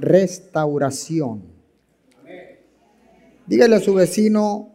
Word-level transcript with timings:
restauración. 0.00 1.42
Dígale 3.46 3.76
a 3.76 3.80
su 3.80 3.94
vecino, 3.94 4.70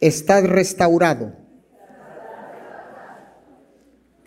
estás 0.00 0.44
restaurado. 0.44 1.32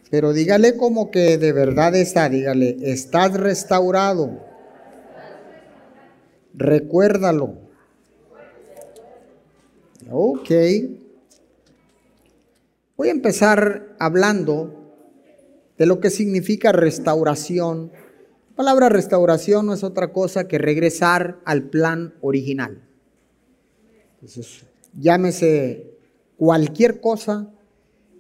Pero 0.10 0.34
dígale 0.34 0.78
como 0.78 1.10
que 1.10 1.38
de 1.38 1.54
verdad 1.54 1.96
está, 1.96 2.30
dígale, 2.30 2.78
estás 2.82 3.34
restaurado. 3.34 4.46
Recuérdalo. 6.54 7.56
Ok. 10.12 10.50
Voy 12.96 13.08
a 13.08 13.12
empezar 13.12 13.96
hablando 13.98 14.84
de 15.78 15.86
lo 15.88 16.00
que 16.00 16.12
significa 16.12 16.72
restauración. 16.72 17.92
La 18.54 18.58
palabra 18.58 18.90
restauración 18.90 19.66
no 19.66 19.74
es 19.74 19.84
otra 19.84 20.14
cosa 20.14 20.48
que 20.48 20.60
regresar 20.60 21.40
al 21.44 21.64
plan 21.72 22.14
original. 22.22 22.84
Entonces, 24.14 24.64
llámese 24.94 25.98
cualquier 26.38 27.02
cosa 27.02 27.50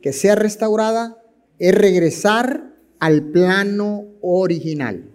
que 0.02 0.12
sea 0.12 0.34
restaurada, 0.34 1.22
es 1.60 1.76
regresar 1.76 2.74
al 2.98 3.22
plano 3.26 4.08
original. 4.22 5.08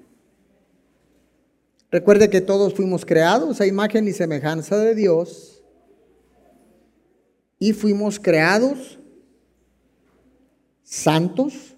Recuerde 1.90 2.30
que 2.30 2.40
todos 2.40 2.74
fuimos 2.74 3.04
creados 3.04 3.60
a 3.60 3.66
imagen 3.66 4.06
y 4.06 4.12
semejanza 4.12 4.78
de 4.78 4.94
Dios 4.94 5.64
y 7.58 7.72
fuimos 7.72 8.20
creados 8.20 9.00
santos, 10.84 11.74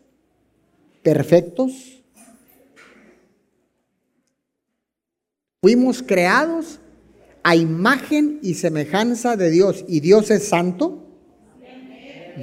perfectos. 1.02 1.99
Fuimos 5.62 6.02
creados 6.02 6.80
a 7.42 7.54
imagen 7.54 8.38
y 8.42 8.54
semejanza 8.54 9.36
de 9.36 9.50
Dios 9.50 9.84
y 9.86 10.00
Dios 10.00 10.30
es 10.30 10.48
santo 10.48 11.04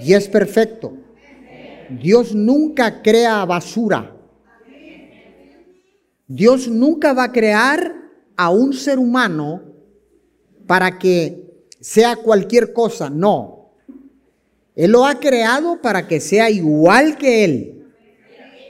y 0.04 0.14
es 0.14 0.28
perfecto. 0.28 0.94
Dios 2.00 2.36
nunca 2.36 3.02
crea 3.02 3.44
basura. 3.46 4.16
Dios 6.28 6.68
nunca 6.68 7.14
va 7.14 7.24
a 7.24 7.32
crear 7.32 7.92
a 8.36 8.52
un 8.52 8.74
ser 8.74 9.00
humano 9.00 9.64
para 10.68 11.00
que 11.00 11.66
sea 11.80 12.18
cualquier 12.18 12.72
cosa. 12.72 13.10
No. 13.10 13.72
Él 14.76 14.92
lo 14.92 15.08
ha 15.08 15.20
creado 15.20 15.82
para 15.82 16.08
que 16.08 16.20
sea 16.20 16.52
igual 16.52 17.18
que 17.18 17.44
Él, 17.44 17.88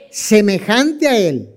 semejante 0.10 1.06
a 1.10 1.18
Él, 1.18 1.57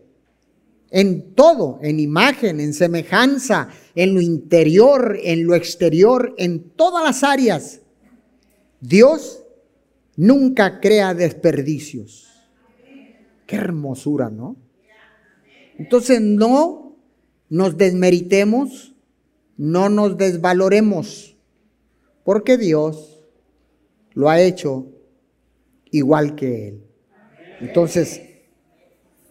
en 0.90 1.34
todo, 1.34 1.78
en 1.82 2.00
imagen, 2.00 2.60
en 2.60 2.74
semejanza, 2.74 3.68
en 3.94 4.14
lo 4.14 4.20
interior, 4.20 5.18
en 5.22 5.46
lo 5.46 5.54
exterior, 5.54 6.34
en 6.36 6.70
todas 6.70 7.04
las 7.04 7.22
áreas. 7.22 7.80
Dios 8.80 9.44
nunca 10.16 10.80
crea 10.80 11.14
desperdicios. 11.14 12.28
Qué 13.46 13.56
hermosura, 13.56 14.30
¿no? 14.30 14.56
Entonces 15.78 16.20
no 16.20 16.96
nos 17.48 17.76
desmeritemos, 17.76 18.94
no 19.56 19.88
nos 19.88 20.16
desvaloremos, 20.16 21.36
porque 22.24 22.58
Dios 22.58 23.24
lo 24.12 24.28
ha 24.28 24.40
hecho 24.40 24.86
igual 25.90 26.34
que 26.34 26.68
Él. 26.68 26.84
Entonces, 27.60 28.29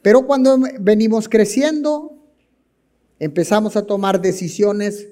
pero 0.10 0.26
cuando 0.26 0.58
venimos 0.80 1.30
creciendo, 1.30 2.18
empezamos 3.20 3.76
a 3.76 3.86
tomar 3.86 4.20
decisiones 4.20 5.08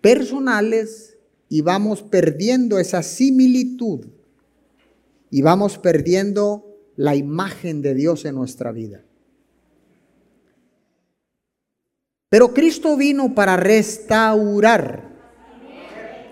personales 0.00 1.16
y 1.48 1.60
vamos 1.60 2.02
perdiendo 2.02 2.80
esa 2.80 3.04
similitud 3.04 4.08
y 5.30 5.40
vamos 5.42 5.78
perdiendo 5.78 6.66
la 6.96 7.14
imagen 7.14 7.80
de 7.80 7.94
Dios 7.94 8.24
en 8.24 8.34
nuestra 8.34 8.72
vida. 8.72 9.04
Pero 12.28 12.52
Cristo 12.52 12.96
vino 12.96 13.36
para 13.36 13.56
restaurar. 13.56 15.12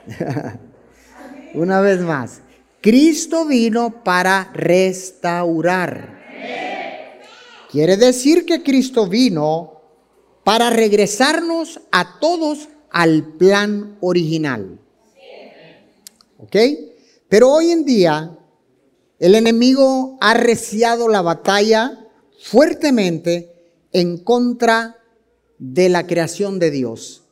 Una 1.54 1.80
vez 1.80 2.00
más, 2.00 2.40
Cristo 2.80 3.46
vino 3.46 4.02
para 4.02 4.50
restaurar. 4.54 6.16
Quiere 7.70 7.96
decir 7.96 8.46
que 8.46 8.62
Cristo 8.62 9.06
vino 9.06 9.80
para 10.44 10.70
regresarnos 10.70 11.80
a 11.90 12.20
todos 12.20 12.68
al 12.90 13.36
plan 13.36 13.96
original. 14.00 14.78
¿Ok? 16.38 16.56
Pero 17.28 17.50
hoy 17.50 17.72
en 17.72 17.84
día 17.84 18.38
el 19.18 19.34
enemigo 19.34 20.16
ha 20.20 20.34
reciado 20.34 21.08
la 21.08 21.22
batalla 21.22 22.06
fuertemente 22.40 23.72
en 23.92 24.18
contra 24.18 24.98
de 25.58 25.88
la 25.88 26.06
creación 26.06 26.58
de 26.58 26.70
Dios. 26.70 27.24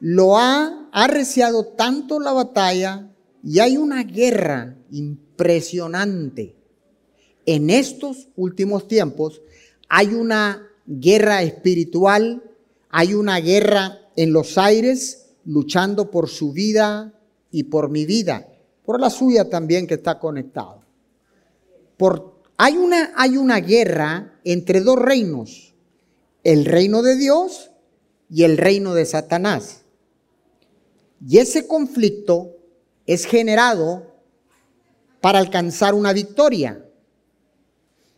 Lo 0.00 0.38
ha 0.38 0.88
arreciado 0.92 1.66
tanto 1.66 2.20
la 2.20 2.32
batalla 2.32 3.10
y 3.42 3.58
hay 3.58 3.76
una 3.76 4.04
guerra 4.04 4.76
impresionante. 4.90 6.54
En 7.46 7.70
estos 7.70 8.28
últimos 8.36 8.86
tiempos 8.86 9.40
hay 9.88 10.14
una 10.14 10.68
guerra 10.86 11.42
espiritual, 11.42 12.42
hay 12.90 13.14
una 13.14 13.38
guerra 13.38 13.98
en 14.16 14.32
los 14.32 14.58
aires 14.58 15.30
luchando 15.44 16.10
por 16.10 16.28
su 16.28 16.52
vida 16.52 17.14
y 17.50 17.64
por 17.64 17.90
mi 17.90 18.06
vida, 18.06 18.48
por 18.84 19.00
la 19.00 19.10
suya 19.10 19.48
también 19.48 19.86
que 19.86 19.94
está 19.94 20.18
conectado 20.18 20.88
hay, 22.56 22.76
una, 22.76 23.12
hay 23.16 23.36
una 23.36 23.58
guerra 23.60 24.40
entre 24.44 24.80
dos 24.80 24.98
reinos, 24.98 25.74
el 26.44 26.64
reino 26.64 27.02
de 27.02 27.16
Dios 27.16 27.70
y 28.30 28.44
el 28.44 28.56
reino 28.56 28.94
de 28.94 29.04
Satanás. 29.04 29.82
Y 31.26 31.38
ese 31.38 31.66
conflicto 31.66 32.56
es 33.06 33.24
generado 33.24 34.14
para 35.20 35.40
alcanzar 35.40 35.94
una 35.94 36.12
victoria. 36.12 36.84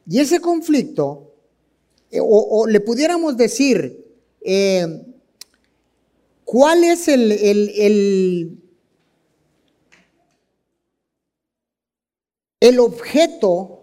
Y 0.06 0.18
ese 0.18 0.40
conflicto, 0.40 1.29
eh, 2.10 2.18
o, 2.20 2.66
le 2.66 2.80
pudiéramos 2.80 3.36
decir, 3.36 4.04
eh, 4.42 5.02
¿cuál 6.44 6.84
es 6.84 7.08
el, 7.08 7.32
el, 7.32 8.58
el 12.60 12.78
objeto 12.78 13.80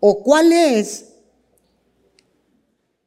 o 0.00 0.22
cuál 0.22 0.52
es 0.52 1.10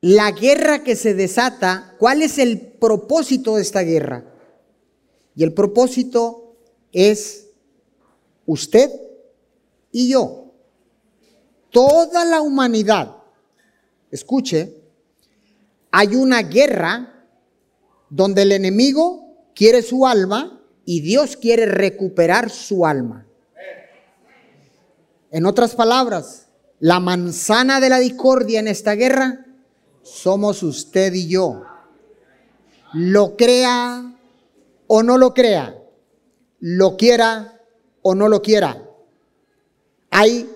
la 0.04 0.32
guerra 0.32 0.84
que 0.84 0.98
se 0.98 1.14
desata, 1.14 1.96
cuál 1.98 2.22
es 2.22 2.38
el 2.38 2.60
propósito 2.60 3.56
de 3.56 3.62
esta 3.62 3.84
guerra. 3.84 4.26
Y 5.34 5.44
el 5.44 5.54
propósito 5.54 6.58
es 6.92 7.48
usted 8.46 8.92
y 9.94 10.10
yo. 10.10 10.52
Toda 11.72 12.26
la 12.26 12.42
humanidad, 12.42 13.16
escuche, 14.14 14.72
hay 15.92 16.16
una 16.16 16.44
guerra 16.44 17.26
donde 18.10 18.44
el 18.44 18.52
enemigo 18.52 19.50
quiere 19.56 19.82
su 19.82 20.06
alma 20.06 20.62
y 20.86 21.02
Dios 21.02 21.36
quiere 21.36 21.66
recuperar 21.66 22.52
su 22.52 22.86
alma. 22.86 23.26
En 25.32 25.48
otras 25.48 25.74
palabras, 25.74 26.48
la 26.80 27.00
manzana 27.00 27.80
de 27.80 27.90
la 27.90 28.00
discordia 28.00 28.60
en 28.60 28.68
esta 28.68 28.94
guerra 28.94 29.48
somos 30.04 30.62
usted 30.62 31.14
y 31.14 31.28
yo. 31.28 31.64
Lo 32.94 33.36
crea 33.36 34.14
o 34.86 35.02
no 35.02 35.18
lo 35.18 35.34
crea, 35.34 35.76
lo 36.60 36.98
quiera 36.98 37.60
o 38.04 38.14
no 38.14 38.28
lo 38.30 38.44
quiera. 38.44 38.84
Hay 40.12 40.48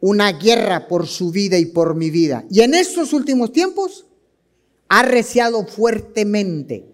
una 0.00 0.32
guerra 0.32 0.88
por 0.88 1.06
su 1.06 1.30
vida 1.30 1.58
y 1.58 1.66
por 1.66 1.94
mi 1.94 2.10
vida. 2.10 2.44
Y 2.50 2.60
en 2.60 2.74
estos 2.74 3.12
últimos 3.12 3.52
tiempos 3.52 4.06
ha 4.88 5.02
reciado 5.02 5.66
fuertemente. 5.66 6.92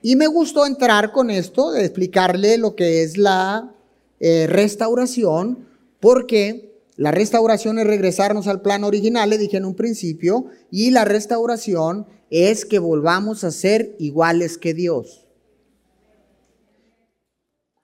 Y 0.00 0.16
me 0.16 0.26
gustó 0.26 0.64
entrar 0.64 1.12
con 1.12 1.30
esto, 1.30 1.72
de 1.72 1.84
explicarle 1.84 2.56
lo 2.56 2.76
que 2.76 3.02
es 3.02 3.18
la 3.18 3.74
eh, 4.20 4.46
restauración, 4.48 5.66
porque 6.00 6.82
la 6.96 7.10
restauración 7.10 7.78
es 7.78 7.86
regresarnos 7.86 8.46
al 8.46 8.62
plan 8.62 8.84
original, 8.84 9.30
le 9.30 9.38
dije 9.38 9.56
en 9.56 9.64
un 9.64 9.74
principio, 9.74 10.46
y 10.70 10.90
la 10.90 11.04
restauración 11.04 12.06
es 12.30 12.64
que 12.64 12.78
volvamos 12.78 13.44
a 13.44 13.50
ser 13.50 13.96
iguales 13.98 14.58
que 14.58 14.74
Dios. 14.74 15.26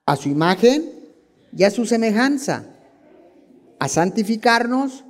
A 0.05 0.15
su 0.15 0.29
imagen 0.29 0.89
y 1.55 1.63
a 1.63 1.71
su 1.71 1.85
semejanza. 1.85 2.74
A 3.85 3.87
santificarnos, 3.87 5.05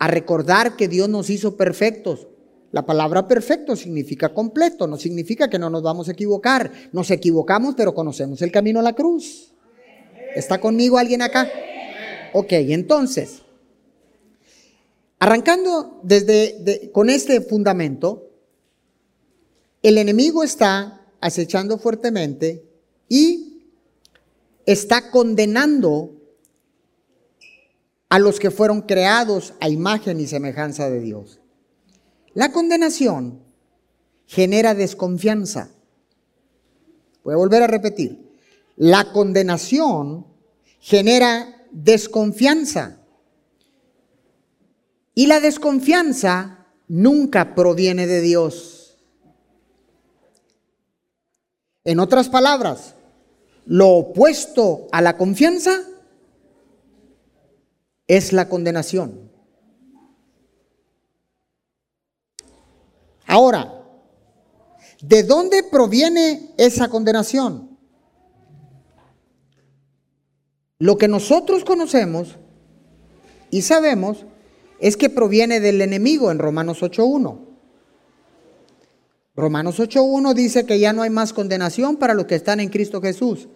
a 0.00 0.08
recordar 0.08 0.74
que 0.74 0.88
Dios 0.88 1.08
nos 1.08 1.30
hizo 1.30 1.56
perfectos. 1.56 2.26
La 2.72 2.84
palabra 2.84 3.28
perfecto 3.28 3.76
significa 3.76 4.34
completo, 4.34 4.88
no 4.88 4.96
significa 4.96 5.48
que 5.48 5.60
no 5.60 5.70
nos 5.70 5.84
vamos 5.84 6.08
a 6.08 6.12
equivocar. 6.14 6.72
Nos 6.90 7.12
equivocamos, 7.12 7.76
pero 7.76 7.94
conocemos 7.94 8.42
el 8.42 8.50
camino 8.50 8.80
a 8.80 8.82
la 8.82 8.94
cruz. 8.94 9.54
¿Está 10.34 10.60
conmigo 10.60 10.98
alguien 10.98 11.22
acá? 11.22 11.48
Ok, 12.32 12.54
entonces, 12.54 13.42
arrancando 15.20 16.00
desde 16.02 16.90
con 16.90 17.10
este 17.10 17.40
fundamento, 17.40 18.32
el 19.80 19.96
enemigo 19.96 20.42
está 20.42 21.06
acechando 21.20 21.78
fuertemente 21.78 22.64
y 23.08 23.62
está 24.66 25.12
condenando 25.12 26.17
a 28.08 28.18
los 28.18 28.40
que 28.40 28.50
fueron 28.50 28.82
creados 28.82 29.54
a 29.60 29.68
imagen 29.68 30.20
y 30.20 30.26
semejanza 30.26 30.88
de 30.88 31.00
Dios. 31.00 31.40
La 32.34 32.52
condenación 32.52 33.42
genera 34.26 34.74
desconfianza. 34.74 35.70
Voy 37.24 37.34
a 37.34 37.38
volver 37.38 37.62
a 37.62 37.66
repetir. 37.66 38.38
La 38.76 39.12
condenación 39.12 40.26
genera 40.80 41.66
desconfianza. 41.72 42.98
Y 45.14 45.26
la 45.26 45.40
desconfianza 45.40 46.66
nunca 46.86 47.54
proviene 47.54 48.06
de 48.06 48.20
Dios. 48.20 48.96
En 51.84 52.00
otras 52.00 52.28
palabras, 52.28 52.94
lo 53.66 53.88
opuesto 53.88 54.86
a 54.92 55.02
la 55.02 55.16
confianza 55.16 55.87
es 58.08 58.32
la 58.32 58.48
condenación. 58.48 59.30
Ahora, 63.26 63.84
¿de 65.02 65.22
dónde 65.22 65.62
proviene 65.62 66.54
esa 66.56 66.88
condenación? 66.88 67.78
Lo 70.78 70.96
que 70.96 71.08
nosotros 71.08 71.64
conocemos 71.64 72.36
y 73.50 73.62
sabemos 73.62 74.24
es 74.80 74.96
que 74.96 75.10
proviene 75.10 75.60
del 75.60 75.82
enemigo 75.82 76.30
en 76.30 76.38
Romanos 76.38 76.82
8.1. 76.82 77.46
Romanos 79.36 79.78
8.1 79.78 80.34
dice 80.34 80.64
que 80.64 80.78
ya 80.78 80.92
no 80.92 81.02
hay 81.02 81.10
más 81.10 81.32
condenación 81.32 81.96
para 81.96 82.14
los 82.14 82.26
que 82.26 82.36
están 82.36 82.60
en 82.60 82.70
Cristo 82.70 83.02
Jesús. 83.02 83.48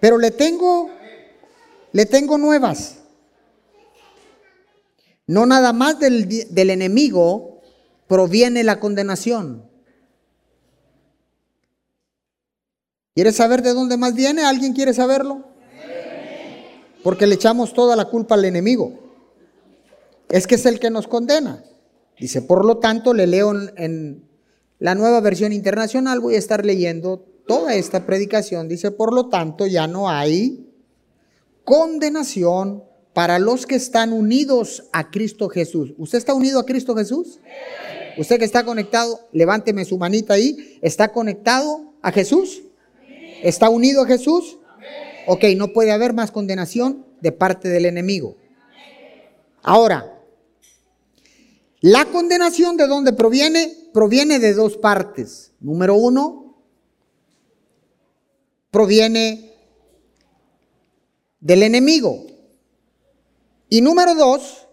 Pero 0.00 0.18
le 0.18 0.30
tengo, 0.30 0.90
le 1.92 2.06
tengo 2.06 2.36
nuevas. 2.38 3.03
No 5.26 5.46
nada 5.46 5.72
más 5.72 5.98
del, 5.98 6.70
enemigo 6.70 7.60
proviene 8.06 8.62
la 8.62 8.78
condenación. 8.80 9.68
¿Quieres 13.14 13.36
saber 13.36 13.62
de 13.62 13.72
dónde 13.72 13.96
más 13.96 14.14
viene? 14.14 14.44
¿Alguien 14.44 14.74
quiere 14.74 14.92
saberlo? 14.92 15.44
Porque 17.02 17.26
le 17.26 17.36
echamos 17.36 17.72
toda 17.72 17.96
la 17.96 18.06
culpa 18.06 18.34
al 18.34 18.44
enemigo. 18.44 18.92
Es 20.28 20.46
que 20.46 20.56
es 20.56 20.66
el 20.66 20.80
que 20.80 20.90
nos 20.90 21.06
condena. 21.06 21.64
Dice, 22.18 22.42
por 22.42 22.64
lo 22.64 22.78
tanto, 22.78 23.14
le 23.14 23.26
leo 23.26 23.52
en 23.76 24.28
la 24.78 24.94
nueva 24.94 25.20
versión 25.20 25.52
internacional, 25.52 26.20
voy 26.20 26.34
a 26.34 26.38
estar 26.38 26.64
leyendo 26.64 27.24
toda 27.46 27.74
esta 27.74 28.04
predicación. 28.06 28.68
Dice, 28.68 28.90
por 28.90 29.12
lo 29.12 29.28
tanto, 29.28 29.66
ya 29.66 29.86
no 29.86 30.08
hay 30.08 30.70
condenación 31.64 32.84
para 33.14 33.38
los 33.38 33.64
que 33.64 33.76
están 33.76 34.12
unidos 34.12 34.84
a 34.92 35.10
Cristo 35.10 35.48
Jesús. 35.48 35.94
¿Usted 35.96 36.18
está 36.18 36.34
unido 36.34 36.58
a 36.58 36.66
Cristo 36.66 36.94
Jesús? 36.96 37.38
Usted 38.18 38.38
que 38.38 38.44
está 38.44 38.64
conectado, 38.64 39.20
levánteme 39.32 39.84
su 39.84 39.96
manita 39.96 40.34
ahí. 40.34 40.78
¿Está 40.82 41.12
conectado 41.12 41.94
a 42.02 42.10
Jesús? 42.12 42.62
¿Está 43.42 43.70
unido 43.70 44.02
a 44.02 44.06
Jesús? 44.06 44.58
Ok, 45.26 45.44
no 45.56 45.72
puede 45.72 45.92
haber 45.92 46.12
más 46.12 46.32
condenación 46.32 47.06
de 47.20 47.32
parte 47.32 47.68
del 47.68 47.86
enemigo. 47.86 48.36
Ahora, 49.62 50.20
la 51.80 52.06
condenación 52.06 52.76
de 52.76 52.86
dónde 52.88 53.12
proviene? 53.12 53.72
Proviene 53.92 54.40
de 54.40 54.54
dos 54.54 54.76
partes. 54.76 55.52
Número 55.60 55.94
uno, 55.94 56.56
proviene 58.70 59.52
del 61.40 61.62
enemigo. 61.62 62.33
Y 63.68 63.80
número 63.80 64.14
dos, 64.14 64.66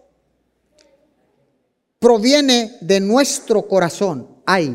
proviene 1.98 2.76
de 2.80 3.00
nuestro 3.00 3.66
corazón. 3.68 4.28
Ay. 4.44 4.74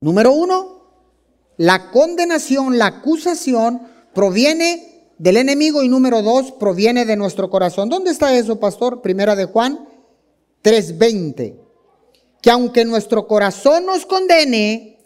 Número 0.00 0.32
uno, 0.32 0.76
la 1.56 1.90
condenación, 1.90 2.78
la 2.78 2.86
acusación 2.86 3.82
proviene 4.14 5.12
del 5.18 5.36
enemigo 5.38 5.82
y 5.82 5.88
número 5.88 6.22
dos, 6.22 6.52
proviene 6.52 7.04
de 7.04 7.16
nuestro 7.16 7.50
corazón. 7.50 7.88
¿Dónde 7.88 8.10
está 8.10 8.36
eso, 8.36 8.60
pastor? 8.60 9.02
Primera 9.02 9.34
de 9.34 9.46
Juan 9.46 9.88
3:20. 10.62 11.60
Que 12.40 12.50
aunque 12.50 12.84
nuestro 12.84 13.26
corazón 13.26 13.86
nos 13.86 14.06
condene, 14.06 15.00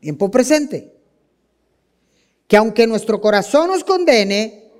tiempo 0.00 0.30
presente, 0.30 0.95
que 2.48 2.56
aunque 2.56 2.86
nuestro 2.86 3.20
corazón 3.20 3.68
nos 3.68 3.84
condene, 3.84 4.70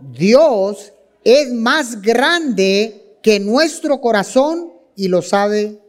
Dios 0.00 0.92
es 1.24 1.52
más 1.52 2.00
grande 2.00 3.16
que 3.22 3.40
nuestro 3.40 4.00
corazón 4.00 4.72
y 4.96 5.08
lo 5.08 5.22
sabe 5.22 5.80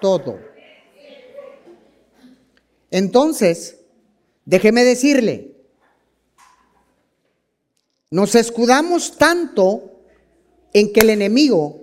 todo. 0.00 0.38
Entonces, 2.90 3.78
déjeme 4.44 4.84
decirle, 4.84 5.56
nos 8.10 8.34
escudamos 8.34 9.16
tanto 9.16 9.90
en 10.72 10.92
que 10.92 11.00
el 11.00 11.10
enemigo 11.10 11.80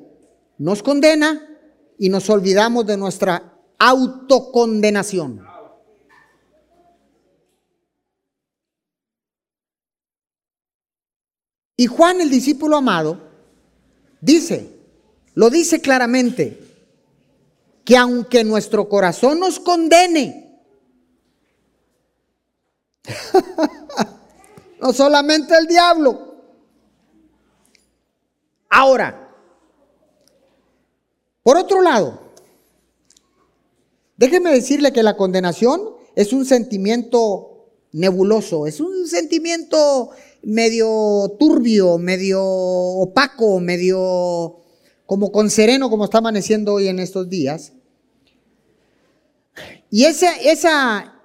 nos 0.58 0.84
condena 0.84 1.60
y 1.98 2.10
nos 2.10 2.30
olvidamos 2.30 2.86
de 2.86 2.98
nuestra 2.98 3.58
autocondenación. 3.78 5.51
Y 11.82 11.88
Juan, 11.88 12.22
el 12.22 12.30
discípulo 12.30 12.78
amado, 12.78 13.20
dice, 14.22 14.70
lo 15.34 15.50
dice 15.50 15.82
claramente, 15.82 16.64
que 17.84 17.98
aunque 17.98 18.44
nuestro 18.44 18.88
corazón 18.88 19.40
nos 19.40 19.60
condene, 19.60 20.62
no 24.80 24.94
solamente 24.94 25.58
el 25.58 25.66
diablo. 25.66 26.36
Ahora, 28.70 29.34
por 31.42 31.58
otro 31.58 31.82
lado, 31.82 32.32
déjeme 34.18 34.52
decirle 34.52 34.94
que 34.94 35.02
la 35.02 35.18
condenación 35.18 35.96
es 36.14 36.32
un 36.32 36.46
sentimiento 36.46 37.72
nebuloso, 37.92 38.68
es 38.68 38.80
un 38.80 39.08
sentimiento 39.08 40.12
medio 40.44 41.36
turbio, 41.40 41.98
medio 41.98 42.42
opaco, 42.44 43.60
medio 43.60 44.58
como 45.06 45.32
con 45.32 45.50
sereno, 45.50 45.90
como 45.90 46.06
está 46.06 46.20
amaneciendo 46.20 46.74
hoy 46.74 46.88
en 46.88 47.00
estos 47.00 47.30
días. 47.30 47.74
Y 49.90 50.06
esa, 50.06 50.34
esa, 50.38 51.16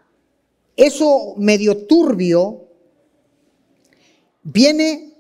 eso 0.77 1.35
medio 1.37 1.87
turbio 1.87 2.67
viene 4.43 5.15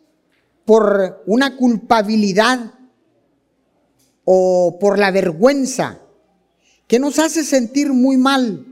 por 0.64 1.22
una 1.26 1.56
culpabilidad 1.56 2.74
o 4.24 4.78
por 4.80 4.98
la 4.98 5.12
vergüenza 5.12 6.00
que 6.88 6.98
nos 6.98 7.18
hace 7.18 7.44
sentir 7.44 7.92
muy 7.92 8.16
mal. 8.16 8.65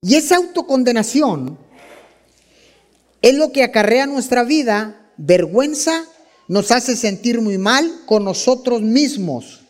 Y 0.00 0.14
esa 0.14 0.36
autocondenación 0.36 1.58
es 3.20 3.34
lo 3.34 3.50
que 3.50 3.64
acarrea 3.64 4.06
nuestra 4.06 4.44
vida, 4.44 5.12
vergüenza, 5.16 6.04
nos 6.46 6.70
hace 6.70 6.96
sentir 6.96 7.40
muy 7.40 7.58
mal 7.58 8.02
con 8.06 8.24
nosotros 8.24 8.80
mismos. 8.80 9.60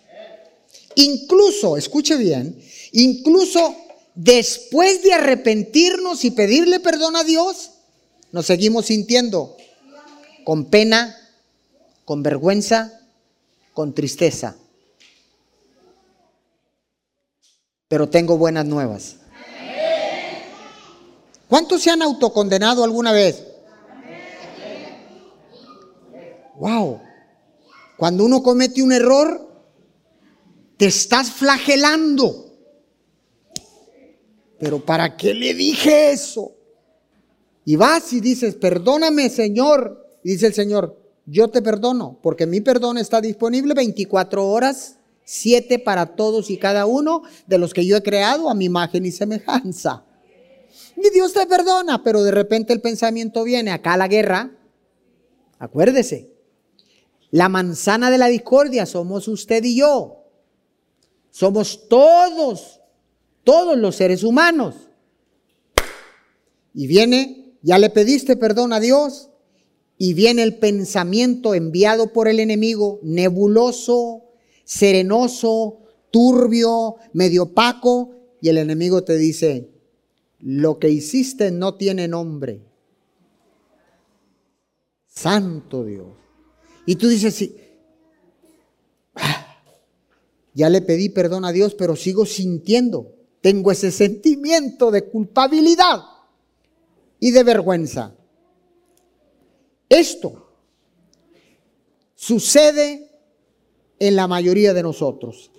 Incluso, 0.95 1.77
escuche 1.77 2.17
bien, 2.17 2.61
incluso 2.93 3.75
después 4.15 5.03
de 5.03 5.15
arrepentirnos 5.15 6.25
y 6.25 6.31
pedirle 6.31 6.79
perdón 6.81 7.17
a 7.17 7.25
Dios, 7.25 7.71
nos 8.31 8.47
seguimos 8.47 8.87
sintiendo 8.87 9.57
con 10.45 10.67
pena, 10.67 11.17
con 12.05 12.23
vergüenza, 12.23 13.01
con 13.73 13.95
tristeza. 13.95 14.57
Pero 17.89 18.09
tengo 18.11 18.37
buenas 18.37 18.67
nuevas. 18.67 19.17
¿Cuántos 21.49 21.83
se 21.83 21.91
han 21.91 22.03
autocondenado 22.03 22.85
alguna 22.85 23.13
vez? 23.13 23.45
Wow. 26.59 27.01
Cuando 27.97 28.25
uno 28.25 28.43
comete 28.43 28.83
un 28.83 28.93
error, 28.93 29.49
te 30.77 30.87
estás 30.87 31.31
flagelando. 31.31 32.47
Pero 34.59 34.85
¿para 34.85 35.17
qué 35.17 35.35
le 35.35 35.55
dije 35.55 36.13
eso? 36.13 36.53
Y 37.65 37.77
vas 37.77 38.13
y 38.13 38.21
dices, 38.21 38.55
perdóname 38.55 39.31
Señor. 39.31 40.07
Y 40.25 40.33
dice 40.33 40.49
el 40.49 40.55
Señor, 40.55 41.01
yo 41.27 41.49
te 41.49 41.63
perdono, 41.63 42.19
porque 42.23 42.47
mi 42.47 42.61
perdón 42.61 42.99
está 42.99 43.21
disponible 43.21 43.75
24 43.75 44.47
horas, 44.47 44.97
7 45.25 45.79
para 45.79 46.17
todos 46.17 46.51
y 46.51 46.57
cada 46.57 46.87
uno 46.87 47.23
de 47.47 47.59
los 47.59 47.75
que 47.75 47.87
yo 47.87 47.97
he 47.97 48.03
creado 48.03 48.49
a 48.49 48.55
mi 48.55 48.65
imagen 48.65 49.07
y 49.07 49.13
semejanza. 49.13 50.05
Y 51.01 51.11
Dios 51.11 51.33
te 51.33 51.47
perdona, 51.47 52.03
pero 52.03 52.25
de 52.25 52.33
repente 52.33 52.73
el 52.73 52.81
pensamiento 52.81 53.45
viene, 53.45 53.71
acá 53.71 53.97
la 53.97 54.09
guerra. 54.09 54.51
Acuérdese, 55.61 56.33
la 57.31 57.49
manzana 57.49 58.11
de 58.11 58.19
la 58.19 58.27
discordia 58.27 58.85
somos 58.85 59.29
usted 59.29 59.63
y 59.63 59.77
yo. 59.77 60.25
Somos 61.31 61.89
todos, 61.89 62.81
todos 63.45 63.79
los 63.79 63.95
seres 63.95 64.25
humanos. 64.25 64.75
Y 66.75 66.89
viene, 66.89 67.55
ya 67.63 67.79
le 67.79 67.91
pediste 67.91 68.37
perdón 68.37 68.73
a 68.73 68.81
Dios, 68.81 69.31
y 69.99 70.15
viene 70.15 70.43
el 70.43 70.59
pensamiento 70.59 71.55
enviado 71.55 72.13
por 72.13 72.27
el 72.27 72.41
enemigo, 72.41 72.99
nebuloso, 73.03 74.25
serenoso, 74.65 75.79
turbio, 76.11 76.97
medio 77.13 77.45
opaco, 77.45 78.15
y 78.41 78.49
el 78.49 78.59
enemigo 78.59 79.05
te 79.05 79.17
dice, 79.17 79.78
lo 80.41 80.79
que 80.79 80.89
hiciste 80.91 81.51
no 81.51 81.75
tiene 81.75 82.09
nombre. 82.09 82.63
Santo 85.07 85.85
Dios. 85.85 86.09
Y 86.87 86.97
tú 86.97 87.09
dices, 87.09 87.35
sí, 87.35 87.57
ah, 89.17 89.61
ya 90.55 90.71
le 90.71 90.81
pedí 90.81 91.09
perdón 91.09 91.45
a 91.45 91.53
Dios, 91.53 91.75
pero 91.75 91.97
sigo 91.97 92.25
sintiendo, 92.25 93.15
tengo 93.41 93.73
ese 93.73 93.91
sentimiento 93.91 94.91
de 94.91 95.09
culpabilidad 95.09 96.03
y 97.21 97.31
de 97.33 97.43
vergüenza. 97.43 98.15
Esto 99.89 100.51
sucede 102.15 103.11
en 103.99 104.17
la 104.17 104.29
mayoría 104.29 104.73
de 104.75 104.83
nosotros. 104.83 105.51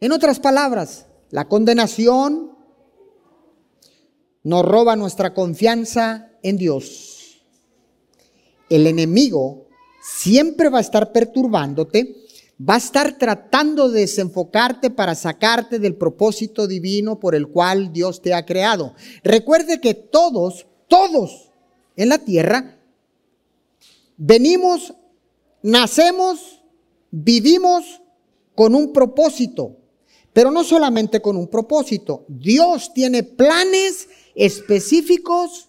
En 0.00 0.12
otras 0.12 0.40
palabras, 0.40 1.06
la 1.30 1.48
condenación 1.48 2.51
nos 4.44 4.64
roba 4.64 4.96
nuestra 4.96 5.34
confianza 5.34 6.30
en 6.42 6.56
Dios 6.56 7.12
el 8.74 8.86
enemigo 8.86 9.66
siempre 10.02 10.70
va 10.70 10.78
a 10.78 10.80
estar 10.80 11.12
perturbándote, 11.12 12.16
va 12.58 12.74
a 12.74 12.78
estar 12.78 13.18
tratando 13.18 13.90
de 13.90 14.00
desenfocarte 14.00 14.88
para 14.88 15.14
sacarte 15.14 15.78
del 15.78 15.94
propósito 15.94 16.66
divino 16.66 17.20
por 17.20 17.34
el 17.34 17.48
cual 17.48 17.92
Dios 17.92 18.22
te 18.22 18.32
ha 18.32 18.46
creado. 18.46 18.94
Recuerde 19.22 19.78
que 19.80 19.92
todos, 19.92 20.66
todos 20.88 21.50
en 21.96 22.08
la 22.08 22.18
tierra, 22.18 22.78
venimos, 24.16 24.94
nacemos, 25.62 26.62
vivimos 27.10 28.00
con 28.54 28.74
un 28.74 28.94
propósito, 28.94 29.76
pero 30.32 30.50
no 30.50 30.64
solamente 30.64 31.20
con 31.20 31.36
un 31.36 31.48
propósito. 31.48 32.24
Dios 32.26 32.94
tiene 32.94 33.22
planes 33.22 34.08
específicos 34.34 35.68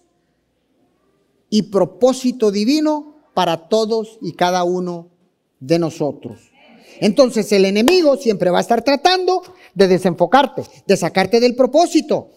y 1.50 1.62
propósito 1.62 2.50
divino 2.50 3.16
para 3.34 3.68
todos 3.68 4.18
y 4.20 4.32
cada 4.32 4.64
uno 4.64 5.10
de 5.60 5.78
nosotros. 5.78 6.50
Entonces 7.00 7.50
el 7.52 7.64
enemigo 7.64 8.16
siempre 8.16 8.50
va 8.50 8.58
a 8.58 8.62
estar 8.62 8.82
tratando 8.82 9.42
de 9.74 9.88
desenfocarte, 9.88 10.62
de 10.86 10.96
sacarte 10.96 11.40
del 11.40 11.56
propósito, 11.56 12.30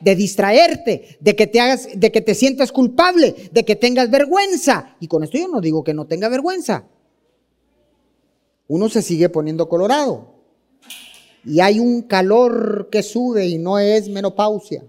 de 0.00 0.14
distraerte, 0.14 1.18
de 1.20 1.36
que 1.36 1.46
te 1.46 1.60
hagas, 1.60 1.88
de 1.94 2.10
que 2.10 2.20
te 2.20 2.34
sientas 2.34 2.72
culpable, 2.72 3.34
de 3.52 3.64
que 3.64 3.76
tengas 3.76 4.10
vergüenza. 4.10 4.96
Y 5.00 5.08
con 5.08 5.24
esto 5.24 5.38
yo 5.38 5.48
no 5.48 5.60
digo 5.60 5.84
que 5.84 5.94
no 5.94 6.06
tenga 6.06 6.28
vergüenza. 6.28 6.86
Uno 8.68 8.88
se 8.88 9.02
sigue 9.02 9.28
poniendo 9.28 9.68
colorado. 9.68 10.34
Y 11.44 11.60
hay 11.60 11.78
un 11.78 12.02
calor 12.02 12.88
que 12.90 13.02
sube 13.02 13.46
y 13.46 13.58
no 13.58 13.78
es 13.78 14.08
menopausia. 14.08 14.84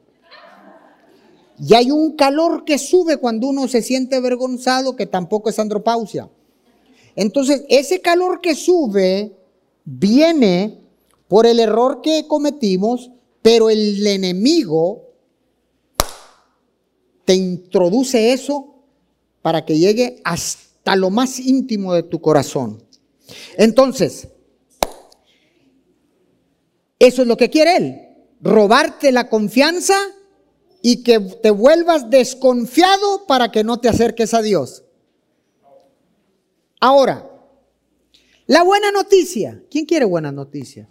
Y 1.59 1.73
hay 1.73 1.91
un 1.91 2.15
calor 2.15 2.63
que 2.63 2.77
sube 2.77 3.17
cuando 3.17 3.47
uno 3.47 3.67
se 3.67 3.81
siente 3.81 4.15
avergonzado, 4.15 4.95
que 4.95 5.05
tampoco 5.05 5.49
es 5.49 5.59
andropausia. 5.59 6.29
Entonces, 7.15 7.65
ese 7.67 7.99
calor 7.99 8.39
que 8.39 8.55
sube 8.55 9.35
viene 9.83 10.79
por 11.27 11.45
el 11.45 11.59
error 11.59 12.01
que 12.01 12.27
cometimos, 12.27 13.11
pero 13.41 13.69
el 13.69 14.05
enemigo 14.05 15.09
te 17.25 17.35
introduce 17.35 18.31
eso 18.31 18.75
para 19.41 19.65
que 19.65 19.77
llegue 19.77 20.21
hasta 20.23 20.95
lo 20.95 21.09
más 21.09 21.39
íntimo 21.39 21.93
de 21.93 22.03
tu 22.03 22.21
corazón. 22.21 22.81
Entonces, 23.57 24.29
eso 26.97 27.21
es 27.21 27.27
lo 27.27 27.37
que 27.37 27.49
quiere 27.49 27.75
él, 27.75 28.01
robarte 28.41 29.11
la 29.11 29.29
confianza 29.29 29.95
y 30.81 31.03
que 31.03 31.19
te 31.19 31.51
vuelvas 31.51 32.09
desconfiado 32.09 33.25
para 33.27 33.51
que 33.51 33.63
no 33.63 33.79
te 33.79 33.89
acerques 33.89 34.33
a 34.33 34.41
Dios. 34.41 34.83
Ahora, 36.79 37.29
la 38.47 38.63
buena 38.63 38.91
noticia. 38.91 39.61
¿Quién 39.69 39.85
quiere 39.85 40.05
buena 40.05 40.31
noticia? 40.31 40.87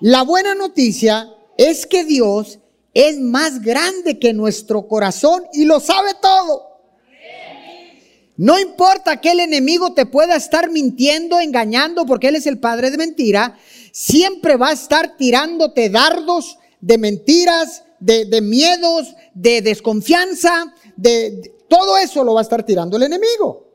La 0.00 0.22
buena 0.22 0.54
noticia 0.54 1.34
es 1.56 1.86
que 1.86 2.04
Dios 2.04 2.58
es 2.94 3.18
más 3.18 3.60
grande 3.60 4.18
que 4.18 4.32
nuestro 4.32 4.86
corazón 4.86 5.44
y 5.52 5.64
lo 5.64 5.80
sabe 5.80 6.10
todo. 6.20 6.70
No 8.36 8.58
importa 8.58 9.20
que 9.20 9.32
el 9.32 9.40
enemigo 9.40 9.92
te 9.92 10.06
pueda 10.06 10.36
estar 10.36 10.70
mintiendo, 10.70 11.40
engañando, 11.40 12.06
porque 12.06 12.28
Él 12.28 12.36
es 12.36 12.46
el 12.46 12.58
padre 12.58 12.90
de 12.90 12.96
mentira, 12.96 13.58
siempre 13.92 14.56
va 14.56 14.68
a 14.68 14.72
estar 14.72 15.18
tirándote 15.18 15.90
dardos 15.90 16.59
de 16.80 16.98
mentiras, 16.98 17.84
de, 17.98 18.40
miedos, 18.40 19.14
de 19.34 19.60
desconfianza, 19.62 20.72
de, 20.96 21.56
todo 21.68 21.98
eso 21.98 22.24
lo 22.24 22.34
va 22.34 22.40
a 22.40 22.42
estar 22.42 22.64
tirando 22.64 22.96
el 22.96 23.04
enemigo. 23.04 23.68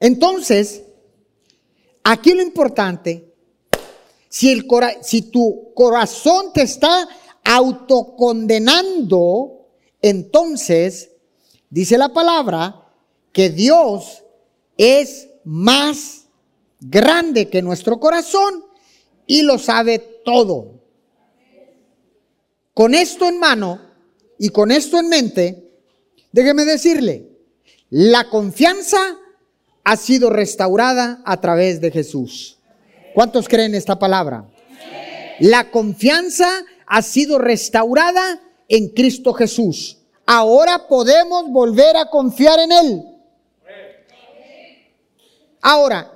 Entonces, 0.00 0.82
aquí 2.02 2.34
lo 2.34 2.42
importante, 2.42 3.32
si, 4.28 4.62
si 5.02 5.22
tu 5.22 5.72
corazón 5.74 6.52
te 6.52 6.62
está 6.62 7.08
autocondenando, 7.44 9.68
entonces, 10.00 11.10
dice 11.70 11.96
la 11.96 12.08
palabra, 12.08 12.82
que 13.32 13.50
Dios 13.50 14.24
es 14.76 15.28
más 15.44 16.26
grande 16.80 17.48
que 17.48 17.62
nuestro 17.62 18.00
corazón 18.00 18.64
y 19.26 19.42
lo 19.42 19.58
sabe 19.58 20.11
todo. 20.24 20.80
Con 22.74 22.94
esto 22.94 23.28
en 23.28 23.38
mano 23.38 23.80
y 24.38 24.48
con 24.48 24.70
esto 24.70 24.98
en 24.98 25.08
mente, 25.08 25.70
déjeme 26.32 26.64
decirle, 26.64 27.28
la 27.90 28.30
confianza 28.30 29.18
ha 29.84 29.96
sido 29.96 30.30
restaurada 30.30 31.20
a 31.24 31.40
través 31.40 31.80
de 31.80 31.90
Jesús. 31.90 32.58
¿Cuántos 33.14 33.48
creen 33.48 33.74
esta 33.74 33.98
palabra? 33.98 34.48
La 35.38 35.70
confianza 35.70 36.48
ha 36.86 37.02
sido 37.02 37.38
restaurada 37.38 38.40
en 38.68 38.88
Cristo 38.88 39.34
Jesús. 39.34 39.98
Ahora 40.24 40.86
podemos 40.88 41.50
volver 41.50 41.96
a 41.96 42.08
confiar 42.08 42.58
en 42.60 42.72
Él. 42.72 43.04
Ahora, 45.60 46.10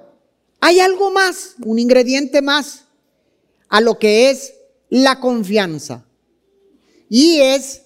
hay 0.60 0.80
algo 0.80 1.10
más, 1.10 1.54
un 1.64 1.78
ingrediente 1.78 2.40
más 2.40 2.85
a 3.68 3.80
lo 3.80 3.98
que 3.98 4.30
es 4.30 4.54
la 4.88 5.20
confianza. 5.20 6.06
Y 7.08 7.40
es 7.40 7.82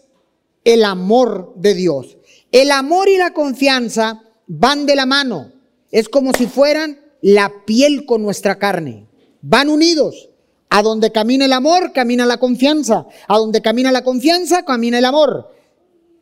el 0.65 0.85
amor 0.85 1.53
de 1.57 1.75
Dios. 1.75 2.19
El 2.53 2.71
amor 2.71 3.09
y 3.09 3.17
la 3.17 3.33
confianza 3.33 4.23
van 4.47 4.87
de 4.87 4.97
la 4.97 5.07
mano. 5.07 5.53
Es 5.91 6.09
como 6.09 6.33
si 6.33 6.47
fueran 6.47 7.01
la 7.21 7.65
piel 7.67 8.07
con 8.07 8.23
nuestra 8.23 8.59
carne. 8.59 9.07
Van 9.43 9.69
unidos. 9.69 10.29
A 10.73 10.83
donde 10.83 11.11
camina 11.11 11.47
el 11.47 11.53
amor, 11.53 11.93
camina 11.93 12.27
la 12.27 12.39
confianza. 12.39 13.07
A 13.27 13.39
donde 13.39 13.61
camina 13.61 13.91
la 13.91 14.05
confianza, 14.05 14.65
camina 14.65 14.99
el 14.99 15.05
amor. 15.05 15.51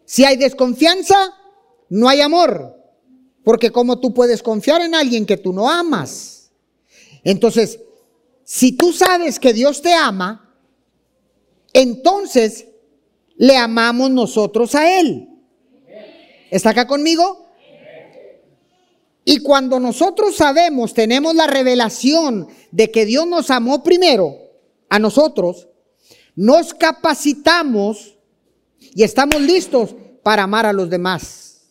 Si 0.05 0.25
hay 0.25 0.37
desconfianza, 0.37 1.17
no 1.91 2.09
hay 2.09 2.23
amor. 2.23 2.75
Porque 3.45 3.71
¿cómo 3.71 3.99
tú 4.00 4.15
puedes 4.15 4.43
confiar 4.43 4.81
en 4.81 4.95
alguien 4.95 5.27
que 5.27 5.37
tú 5.37 5.53
no 5.53 5.69
amas? 5.69 6.50
Entonces, 7.25 7.81
si 8.50 8.73
tú 8.73 8.95
sabes 8.95 9.38
que 9.38 9.52
Dios 9.52 9.83
te 9.83 9.93
ama, 9.93 10.57
entonces 11.75 12.67
le 13.37 13.59
amamos 13.59 14.11
nosotros 14.11 14.75
a 14.75 14.99
Él. 15.00 15.28
¿Está 16.50 16.71
acá 16.71 16.87
conmigo? 16.87 17.47
Y 19.23 19.40
cuando 19.40 19.78
nosotros 19.78 20.35
sabemos, 20.35 20.95
tenemos 20.95 21.35
la 21.35 21.47
revelación 21.47 22.49
de 22.71 22.90
que 22.90 23.05
Dios 23.05 23.26
nos 23.26 23.50
amó 23.50 23.83
primero 23.83 24.35
a 24.88 24.99
nosotros, 24.99 25.69
nos 26.35 26.73
capacitamos 26.73 28.17
y 28.78 29.02
estamos 29.02 29.43
listos 29.43 29.95
para 30.23 30.45
amar 30.45 30.64
a 30.64 30.73
los 30.73 30.88
demás. 30.88 31.67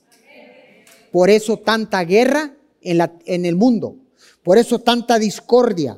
Por 1.12 1.32
eso 1.32 1.58
tanta 1.58 2.04
guerra 2.04 2.56
en, 2.82 3.00
la, 3.00 3.14
en 3.26 3.46
el 3.46 3.56
mundo, 3.56 3.96
por 4.44 4.60
eso 4.60 4.78
tanta 4.78 5.18
discordia, 5.18 5.98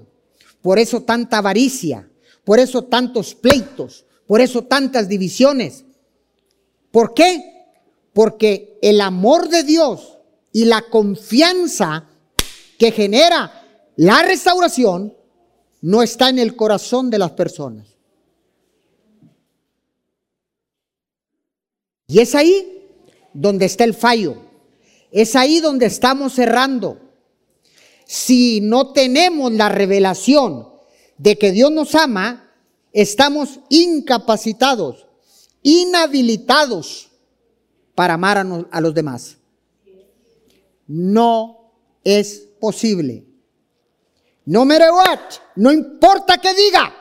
por 0.61 0.79
eso 0.79 1.03
tanta 1.03 1.37
avaricia, 1.37 2.09
por 2.43 2.59
eso 2.59 2.83
tantos 2.85 3.35
pleitos, 3.35 4.05
por 4.27 4.41
eso 4.41 4.63
tantas 4.63 5.07
divisiones. 5.07 5.85
¿Por 6.91 7.13
qué? 7.13 7.65
Porque 8.13 8.77
el 8.81 9.01
amor 9.01 9.49
de 9.49 9.63
Dios 9.63 10.17
y 10.51 10.65
la 10.65 10.81
confianza 10.83 12.07
que 12.77 12.91
genera 12.91 13.91
la 13.95 14.21
restauración 14.23 15.13
no 15.81 16.01
está 16.01 16.29
en 16.29 16.39
el 16.39 16.55
corazón 16.55 17.09
de 17.09 17.19
las 17.19 17.31
personas. 17.31 17.87
Y 22.07 22.19
es 22.19 22.33
ahí 22.33 22.87
donde 23.33 23.65
está 23.65 23.83
el 23.83 23.93
fallo. 23.93 24.37
Es 25.11 25.35
ahí 25.35 25.59
donde 25.59 25.85
estamos 25.85 26.33
cerrando. 26.33 27.08
Si 28.11 28.59
no 28.59 28.91
tenemos 28.91 29.51
la 29.51 29.69
revelación 29.69 30.67
de 31.19 31.37
que 31.37 31.51
Dios 31.51 31.71
nos 31.71 31.93
ama, 31.93 32.51
estamos 32.91 33.59
incapacitados, 33.69 35.05
inhabilitados 35.61 37.11
para 37.93 38.15
amar 38.15 38.39
a, 38.71 38.81
los 38.81 38.95
demás 38.95 39.37
no 40.87 41.71
es 42.03 42.47
posible. 42.59 43.23
No 44.45 44.65
matter 44.65 44.89
what, 44.91 45.19
no 45.55 45.71
importa 45.71 46.39
que 46.39 46.51
diga, 46.55 46.91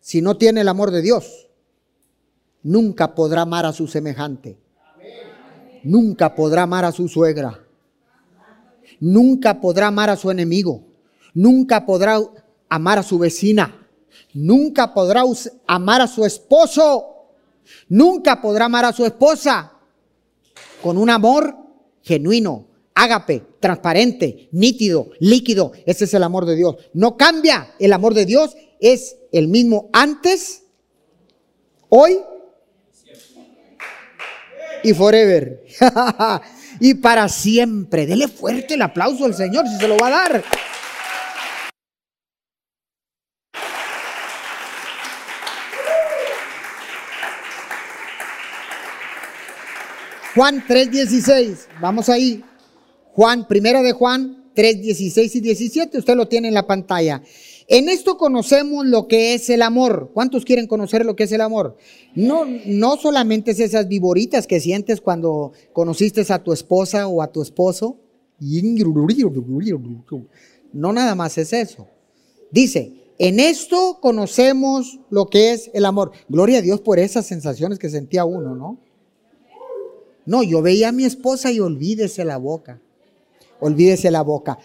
si 0.00 0.20
no 0.20 0.36
tiene 0.36 0.62
el 0.62 0.68
amor 0.68 0.90
de 0.90 1.00
Dios, 1.00 1.46
nunca 2.64 3.14
podrá 3.14 3.42
amar 3.42 3.66
a 3.66 3.72
su 3.72 3.86
semejante. 3.86 4.58
Nunca 5.84 6.34
podrá 6.34 6.62
amar 6.62 6.84
a 6.84 6.90
su 6.90 7.06
suegra. 7.06 7.63
Nunca 9.00 9.60
podrá 9.60 9.88
amar 9.88 10.10
a 10.10 10.16
su 10.16 10.30
enemigo. 10.30 10.82
Nunca 11.34 11.84
podrá 11.84 12.20
amar 12.68 12.98
a 12.98 13.02
su 13.02 13.18
vecina. 13.18 13.88
Nunca 14.32 14.94
podrá 14.94 15.22
amar 15.66 16.00
a 16.00 16.06
su 16.06 16.24
esposo. 16.24 17.06
Nunca 17.88 18.40
podrá 18.40 18.66
amar 18.66 18.84
a 18.84 18.92
su 18.92 19.04
esposa 19.04 19.72
con 20.82 20.98
un 20.98 21.08
amor 21.08 21.56
genuino, 22.02 22.66
ágape, 22.94 23.42
transparente, 23.58 24.48
nítido, 24.52 25.10
líquido. 25.18 25.72
Ese 25.86 26.04
es 26.04 26.14
el 26.14 26.22
amor 26.22 26.44
de 26.44 26.56
Dios. 26.56 26.76
No 26.92 27.16
cambia. 27.16 27.74
El 27.78 27.92
amor 27.92 28.12
de 28.12 28.26
Dios 28.26 28.54
es 28.80 29.16
el 29.32 29.48
mismo 29.48 29.88
antes, 29.92 30.64
hoy 31.88 32.18
y 34.82 34.92
forever. 34.92 35.64
y 36.80 36.94
para 36.94 37.28
siempre. 37.28 38.06
Dele 38.06 38.28
fuerte 38.28 38.74
el 38.74 38.82
aplauso 38.82 39.24
al 39.24 39.34
Señor 39.34 39.66
si 39.68 39.76
se 39.76 39.88
lo 39.88 39.96
va 39.96 40.08
a 40.08 40.10
dar. 40.10 40.44
Juan 50.34 50.64
3:16. 50.66 51.68
Vamos 51.80 52.08
ahí. 52.08 52.44
Juan, 53.12 53.46
primera 53.46 53.82
de 53.82 53.92
Juan 53.92 54.50
3, 54.54 54.82
16 54.82 55.36
y 55.36 55.40
17, 55.40 55.98
usted 55.98 56.16
lo 56.16 56.26
tiene 56.26 56.48
en 56.48 56.54
la 56.54 56.66
pantalla. 56.66 57.22
En 57.66 57.88
esto 57.88 58.18
conocemos 58.18 58.84
lo 58.84 59.08
que 59.08 59.34
es 59.34 59.48
el 59.48 59.62
amor. 59.62 60.10
¿Cuántos 60.12 60.44
quieren 60.44 60.66
conocer 60.66 61.06
lo 61.06 61.16
que 61.16 61.24
es 61.24 61.32
el 61.32 61.40
amor? 61.40 61.76
No, 62.14 62.44
no 62.66 62.96
solamente 62.96 63.52
es 63.52 63.60
esas 63.60 63.88
viboritas 63.88 64.46
que 64.46 64.60
sientes 64.60 65.00
cuando 65.00 65.52
conociste 65.72 66.24
a 66.28 66.42
tu 66.42 66.52
esposa 66.52 67.08
o 67.08 67.22
a 67.22 67.32
tu 67.32 67.40
esposo. 67.40 67.96
No 70.72 70.92
nada 70.92 71.14
más 71.14 71.38
es 71.38 71.52
eso. 71.52 71.88
Dice, 72.50 72.92
en 73.18 73.40
esto 73.40 73.98
conocemos 74.00 75.00
lo 75.08 75.26
que 75.26 75.52
es 75.52 75.70
el 75.72 75.86
amor. 75.86 76.12
Gloria 76.28 76.58
a 76.58 76.62
Dios 76.62 76.80
por 76.80 76.98
esas 76.98 77.26
sensaciones 77.26 77.78
que 77.78 77.88
sentía 77.88 78.24
uno, 78.24 78.54
¿no? 78.54 78.78
No, 80.26 80.42
yo 80.42 80.62
veía 80.62 80.88
a 80.88 80.92
mi 80.92 81.04
esposa 81.04 81.50
y 81.50 81.60
olvídese 81.60 82.24
la 82.24 82.36
boca 82.38 82.80
olvídese 83.64 84.10
la 84.10 84.22
boca. 84.22 84.58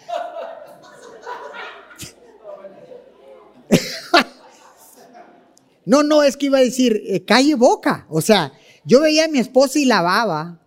No, 5.84 6.02
no, 6.02 6.22
es 6.22 6.36
que 6.36 6.46
iba 6.46 6.58
a 6.58 6.62
decir, 6.62 7.02
eh, 7.06 7.24
calle 7.24 7.54
boca. 7.54 8.06
O 8.08 8.20
sea, 8.20 8.52
yo 8.84 9.00
veía 9.00 9.24
a 9.24 9.28
mi 9.28 9.38
esposa 9.38 9.78
y 9.78 9.84
lavaba 9.84 10.60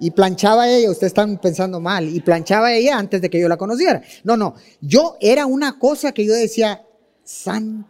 y 0.00 0.10
planchaba 0.12 0.68
ella, 0.68 0.90
ustedes 0.90 1.10
están 1.10 1.38
pensando 1.38 1.78
mal, 1.78 2.08
y 2.08 2.20
planchaba 2.20 2.72
ella 2.72 2.98
antes 2.98 3.20
de 3.20 3.28
que 3.28 3.38
yo 3.38 3.48
la 3.48 3.58
conociera. 3.58 4.02
No, 4.24 4.36
no, 4.36 4.54
yo 4.80 5.16
era 5.20 5.44
una 5.44 5.78
cosa 5.78 6.12
que 6.12 6.24
yo 6.24 6.32
decía, 6.32 6.86
santo 7.22 7.86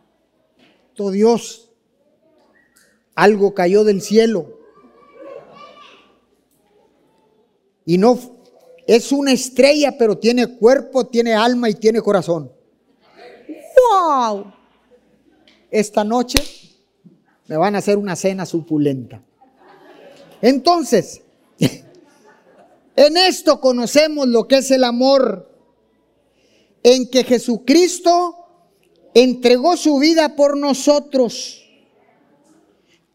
Dios, 1.12 1.70
algo 3.14 3.54
cayó 3.54 3.84
del 3.84 4.02
cielo. 4.02 4.58
Y 7.86 7.96
no 7.96 8.18
es 8.86 9.12
una 9.12 9.32
estrella, 9.32 9.96
pero 9.96 10.18
tiene 10.18 10.56
cuerpo, 10.58 11.06
tiene 11.06 11.34
alma 11.34 11.70
y 11.70 11.74
tiene 11.74 12.02
corazón. 12.02 12.52
¡Wow! 13.92 14.52
Esta 15.70 16.04
noche 16.04 16.38
me 17.46 17.56
van 17.56 17.74
a 17.74 17.78
hacer 17.78 17.96
una 17.96 18.16
cena 18.16 18.46
supulenta. 18.46 19.22
Entonces, 20.42 21.22
en 22.96 23.16
esto 23.16 23.60
conocemos 23.60 24.28
lo 24.28 24.48
que 24.48 24.58
es 24.58 24.70
el 24.70 24.84
amor, 24.84 25.50
en 26.82 27.08
que 27.10 27.24
Jesucristo 27.24 28.36
entregó 29.14 29.76
su 29.76 29.98
vida 29.98 30.36
por 30.36 30.56
nosotros. 30.56 31.62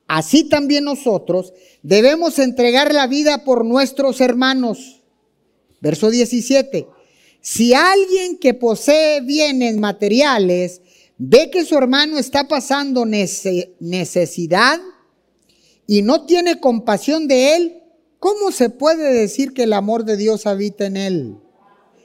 Así 0.08 0.48
también 0.48 0.84
nosotros 0.84 1.54
debemos 1.82 2.38
entregar 2.40 2.94
la 2.94 3.08
vida 3.08 3.44
por 3.44 3.66
nuestros 3.66 4.22
hermanos. 4.22 5.02
Verso 5.82 6.10
17. 6.10 6.88
Si 7.42 7.74
alguien 7.74 8.38
que 8.38 8.54
posee 8.54 9.22
bienes 9.22 9.78
materiales 9.78 10.82
ve 11.18 11.50
que 11.52 11.66
su 11.66 11.78
hermano 11.78 12.18
está 12.18 12.48
pasando 12.48 13.06
necesidad 13.06 14.80
y 15.88 16.02
no 16.02 16.26
tiene 16.26 16.60
compasión 16.60 17.28
de 17.28 17.56
él, 17.56 17.84
¿cómo 18.20 18.52
se 18.52 18.70
puede 18.70 19.14
decir 19.14 19.54
que 19.54 19.64
el 19.64 19.74
amor 19.74 20.04
de 20.04 20.18
Dios 20.18 20.46
habita 20.46 20.86
en 20.86 20.98
él? 20.98 21.38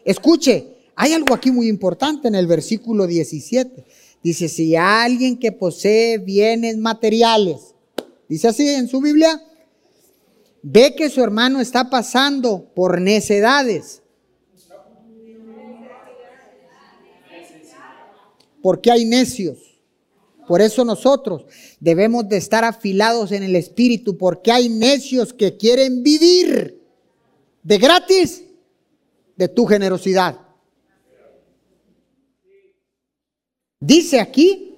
Escuche, 0.05 0.77
hay 0.95 1.13
algo 1.13 1.35
aquí 1.35 1.51
muy 1.51 1.69
importante 1.69 2.29
en 2.29 2.35
el 2.35 2.47
versículo 2.47 3.07
17. 3.07 3.85
Dice, 4.23 4.49
si 4.49 4.77
alguien 4.77 5.39
que 5.39 5.51
posee 5.51 6.19
bienes 6.19 6.77
materiales, 6.77 7.75
dice 8.29 8.49
así 8.49 8.69
en 8.69 8.87
su 8.87 9.01
Biblia, 9.01 9.43
ve 10.63 10.95
que 10.95 11.09
su 11.09 11.23
hermano 11.23 11.61
está 11.61 11.89
pasando 11.89 12.71
por 12.75 13.01
necedades. 13.01 14.00
Porque 18.63 18.91
hay 18.91 19.05
necios. 19.05 19.59
Por 20.47 20.61
eso 20.61 20.85
nosotros 20.85 21.45
debemos 21.79 22.29
de 22.29 22.37
estar 22.37 22.65
afilados 22.65 23.31
en 23.31 23.45
el 23.45 23.55
espíritu, 23.55 24.19
porque 24.19 24.51
hay 24.51 24.69
necios 24.69 25.33
que 25.33 25.57
quieren 25.57 26.03
vivir 26.03 26.83
de 27.63 27.79
gratis 27.79 28.43
de 29.37 29.49
tu 29.49 29.65
generosidad. 29.67 30.41
Dice 33.79 34.19
aquí 34.19 34.75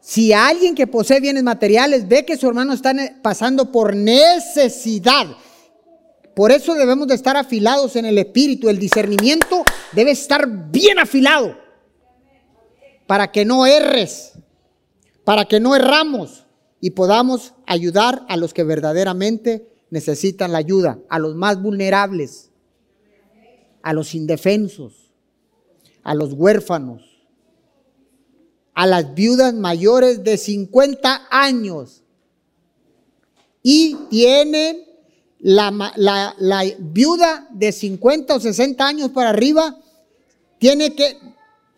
si 0.00 0.32
alguien 0.32 0.74
que 0.74 0.86
posee 0.86 1.20
bienes 1.20 1.42
materiales 1.42 2.08
ve 2.08 2.24
que 2.24 2.36
su 2.36 2.46
hermano 2.46 2.72
está 2.72 2.94
pasando 3.20 3.72
por 3.72 3.96
necesidad, 3.96 5.26
por 6.36 6.52
eso 6.52 6.74
debemos 6.74 7.08
de 7.08 7.16
estar 7.16 7.36
afilados 7.36 7.96
en 7.96 8.04
el 8.04 8.16
espíritu. 8.16 8.68
El 8.68 8.78
discernimiento 8.78 9.64
debe 9.90 10.12
estar 10.12 10.46
bien 10.70 11.00
afilado 11.00 11.67
para 13.08 13.32
que 13.32 13.44
no 13.44 13.66
erres, 13.66 14.34
para 15.24 15.46
que 15.46 15.58
no 15.58 15.74
erramos 15.74 16.46
y 16.80 16.90
podamos 16.90 17.54
ayudar 17.66 18.24
a 18.28 18.36
los 18.36 18.54
que 18.54 18.62
verdaderamente 18.62 19.68
necesitan 19.90 20.52
la 20.52 20.58
ayuda, 20.58 21.00
a 21.08 21.18
los 21.18 21.34
más 21.34 21.60
vulnerables, 21.60 22.52
a 23.82 23.92
los 23.92 24.14
indefensos, 24.14 25.10
a 26.04 26.14
los 26.14 26.32
huérfanos 26.34 27.18
a 28.78 28.86
las 28.86 29.12
viudas 29.12 29.52
mayores 29.54 30.22
de 30.22 30.36
50 30.36 31.26
años. 31.32 32.04
Y 33.60 33.96
tienen 34.08 34.84
la, 35.40 35.72
la, 35.96 36.64
viuda 36.78 37.48
de 37.50 37.72
50 37.72 38.36
o 38.36 38.38
60 38.38 38.86
años 38.86 39.10
para 39.10 39.30
arriba 39.30 39.76
tiene 40.60 40.94
que, 40.94 41.18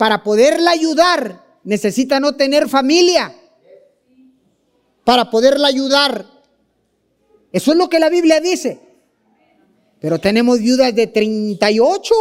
para 0.00 0.24
poderla 0.24 0.70
ayudar, 0.70 1.44
necesita 1.62 2.20
no 2.20 2.34
tener 2.34 2.70
familia. 2.70 3.36
Para 5.04 5.28
poderla 5.28 5.68
ayudar. 5.68 6.24
Eso 7.52 7.72
es 7.72 7.76
lo 7.76 7.90
que 7.90 7.98
la 7.98 8.08
Biblia 8.08 8.40
dice. 8.40 8.80
Pero 10.00 10.18
tenemos 10.18 10.58
viudas 10.58 10.94
de 10.94 11.06
38 11.06 12.14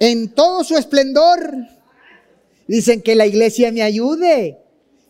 en 0.00 0.34
todo 0.34 0.62
su 0.64 0.76
esplendor. 0.76 1.50
Dicen 2.68 3.00
que 3.00 3.14
la 3.14 3.24
iglesia 3.24 3.72
me 3.72 3.80
ayude, 3.80 4.58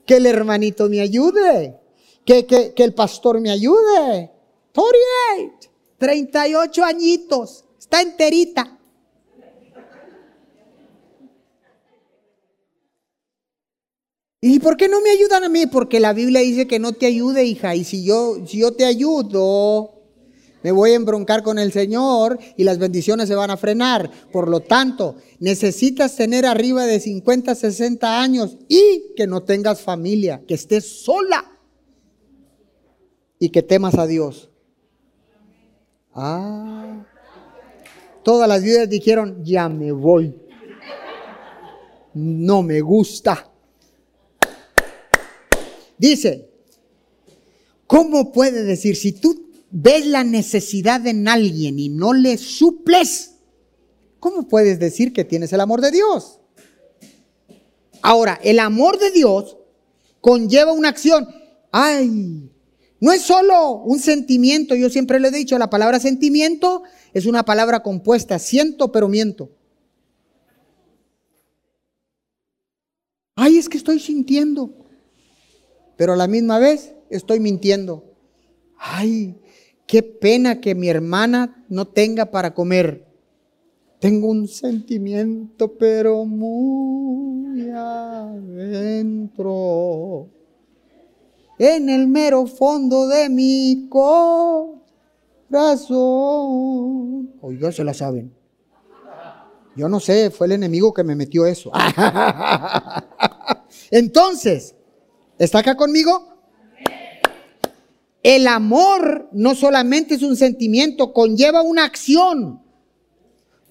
que 0.07 0.19
el 0.19 0.27
hermanito 0.27 0.88
me 0.88 1.01
ayude, 1.01 1.81
que, 2.25 2.47
que, 2.47 2.75
que 2.75 2.85
el 2.85 2.95
pastor 2.95 3.41
me 3.41 3.51
ayude. 3.51 4.31
38, 4.71 5.69
38 5.99 6.85
añitos, 6.85 7.65
está 7.77 8.03
enterita. 8.03 8.71
¿Y 14.44 14.59
por 14.59 14.76
qué 14.76 14.88
no 14.88 15.00
me 15.00 15.11
ayudan 15.11 15.44
a 15.44 15.48
mí? 15.48 15.66
Porque 15.66 16.00
la 16.00 16.12
Biblia 16.12 16.40
dice 16.40 16.66
que 16.66 16.81
no 16.81 16.94
te 16.94 17.07
ayude, 17.07 17.44
hija. 17.44 17.76
Y 17.76 17.85
si 17.85 18.02
yo, 18.02 18.44
si 18.44 18.59
yo 18.59 18.72
te 18.72 18.85
ayudo, 18.85 20.02
me 20.64 20.72
voy 20.72 20.90
a 20.90 20.94
embroncar 20.96 21.44
con 21.44 21.61
el 21.61 21.70
Señor 21.70 22.40
y 22.57 22.64
las 22.64 22.81
bendiciones 22.81 23.28
se 23.28 23.37
van 23.37 23.50
a 23.50 23.57
frenar. 23.57 24.11
Por 24.33 24.48
lo 24.48 24.59
tanto, 24.59 25.14
necesitas 25.38 26.16
tener 26.16 26.44
arriba 26.44 26.87
de 26.87 26.98
50, 26.98 27.55
60 27.55 28.20
años 28.20 28.59
y 28.66 29.12
que 29.14 29.28
no 29.28 29.44
tengas 29.44 29.81
familia, 29.81 30.42
que 30.44 30.55
estés 30.55 31.05
sola 31.05 31.61
y 33.38 33.50
que 33.50 33.62
temas 33.62 33.94
a 33.94 34.09
Dios. 34.09 34.50
Ah. 36.14 37.07
Todas 38.24 38.48
las 38.48 38.64
viudas 38.64 38.88
dijeron, 38.88 39.44
ya 39.44 39.68
me 39.68 39.92
voy. 39.92 40.35
No 42.12 42.64
me 42.64 42.81
gusta. 42.81 43.52
Dice, 46.03 46.51
¿cómo 47.87 48.33
puede 48.33 48.65
decir 48.65 48.97
si 48.97 49.12
tú 49.12 49.53
ves 49.71 50.05
la 50.05 50.25
necesidad 50.25 51.07
en 51.07 51.29
alguien 51.29 51.79
y 51.79 51.91
no 51.91 52.12
le 52.12 52.38
suples? 52.38 53.37
¿Cómo 54.19 54.49
puedes 54.49 54.81
decir 54.81 55.12
que 55.12 55.25
tienes 55.25 55.53
el 55.53 55.61
amor 55.61 55.81
de 55.81 55.93
Dios? 55.93 56.41
Ahora, 58.03 58.41
el 58.43 58.59
amor 58.59 58.99
de 58.99 59.12
Dios 59.12 59.57
conlleva 60.21 60.73
una 60.73 60.88
acción. 60.88 61.29
Ay, 61.71 62.51
no 62.99 63.12
es 63.12 63.23
solo 63.23 63.77
un 63.85 64.01
sentimiento, 64.01 64.75
yo 64.75 64.91
siempre 64.91 65.21
le 65.21 65.29
he 65.29 65.31
dicho, 65.31 65.57
la 65.57 65.71
palabra 65.71 66.01
sentimiento 66.01 66.83
es 67.12 67.27
una 67.27 67.45
palabra 67.45 67.85
compuesta, 67.85 68.41
siento 68.41 68.91
pero 68.91 69.07
miento. 69.09 69.53
Ay, 73.37 73.59
es 73.59 73.69
que 73.69 73.79
estoy 73.79 74.01
sintiendo, 74.01 74.82
pero 75.96 76.12
a 76.14 76.16
la 76.16 76.26
misma 76.28 76.59
vez 76.59 76.94
estoy 77.11 77.40
mintiendo. 77.40 78.05
Ay, 78.78 79.37
qué 79.87 80.02
pena 80.02 80.61
que 80.61 80.74
mi 80.74 80.88
hermana 80.88 81.64
no 81.68 81.87
tenga 81.87 82.31
para 82.31 82.55
comer. 82.55 83.07
Tengo 84.00 84.28
un 84.28 84.48
sentimiento, 84.48 85.78
pero 85.78 86.24
muy 86.24 87.70
adentro 87.70 89.02
en 91.59 91.88
el 91.88 92.09
mero 92.09 92.46
fondo 92.46 93.07
de 93.07 93.28
mi 93.28 93.87
corazón. 93.88 94.81
Oiga, 97.40 97.70
se 97.70 97.85
la 97.85 97.94
saben. 97.94 98.35
Yo 99.76 99.88
no 99.88 100.00
sé, 100.00 100.31
fue 100.31 100.48
el 100.48 100.52
enemigo 100.52 100.92
que 100.92 101.05
me 101.05 101.14
metió 101.14 101.46
eso. 101.46 101.70
Entonces, 103.90 104.74
¿está 105.44 105.59
acá 105.59 105.76
conmigo? 105.76 106.28
El 108.22 108.46
amor 108.46 109.28
no 109.33 109.55
solamente 109.55 110.14
es 110.14 110.22
un 110.22 110.37
sentimiento, 110.37 111.12
conlleva 111.12 111.62
una 111.62 111.85
acción. 111.85 112.62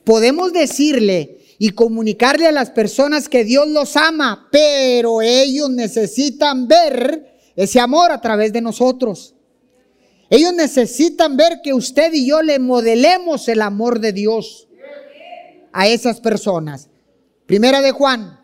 Podemos 0.04 0.52
decirle 0.52 1.40
y 1.58 1.70
comunicarle 1.70 2.48
a 2.48 2.52
las 2.52 2.72
personas 2.72 3.30
que 3.30 3.46
Dios 3.46 3.68
los 3.68 3.96
ama, 3.96 4.50
pero 4.52 5.22
ellos 5.22 5.70
necesitan 5.70 6.68
ver 6.68 7.38
ese 7.56 7.80
amor 7.80 8.12
a 8.12 8.20
través 8.20 8.52
de 8.52 8.62
nosotros. 8.62 9.36
Ellos 10.30 10.54
necesitan 10.54 11.38
ver 11.38 11.62
que 11.64 11.74
usted 11.74 12.12
y 12.14 12.26
yo 12.26 12.42
le 12.42 12.60
modelemos 12.60 13.48
el 13.48 13.62
amor 13.62 14.00
de 14.00 14.12
Dios 14.12 14.68
a 15.72 15.88
esas 15.88 16.20
personas. 16.20 16.90
Primera 17.46 17.82
de 17.82 17.92
Juan 17.92 18.40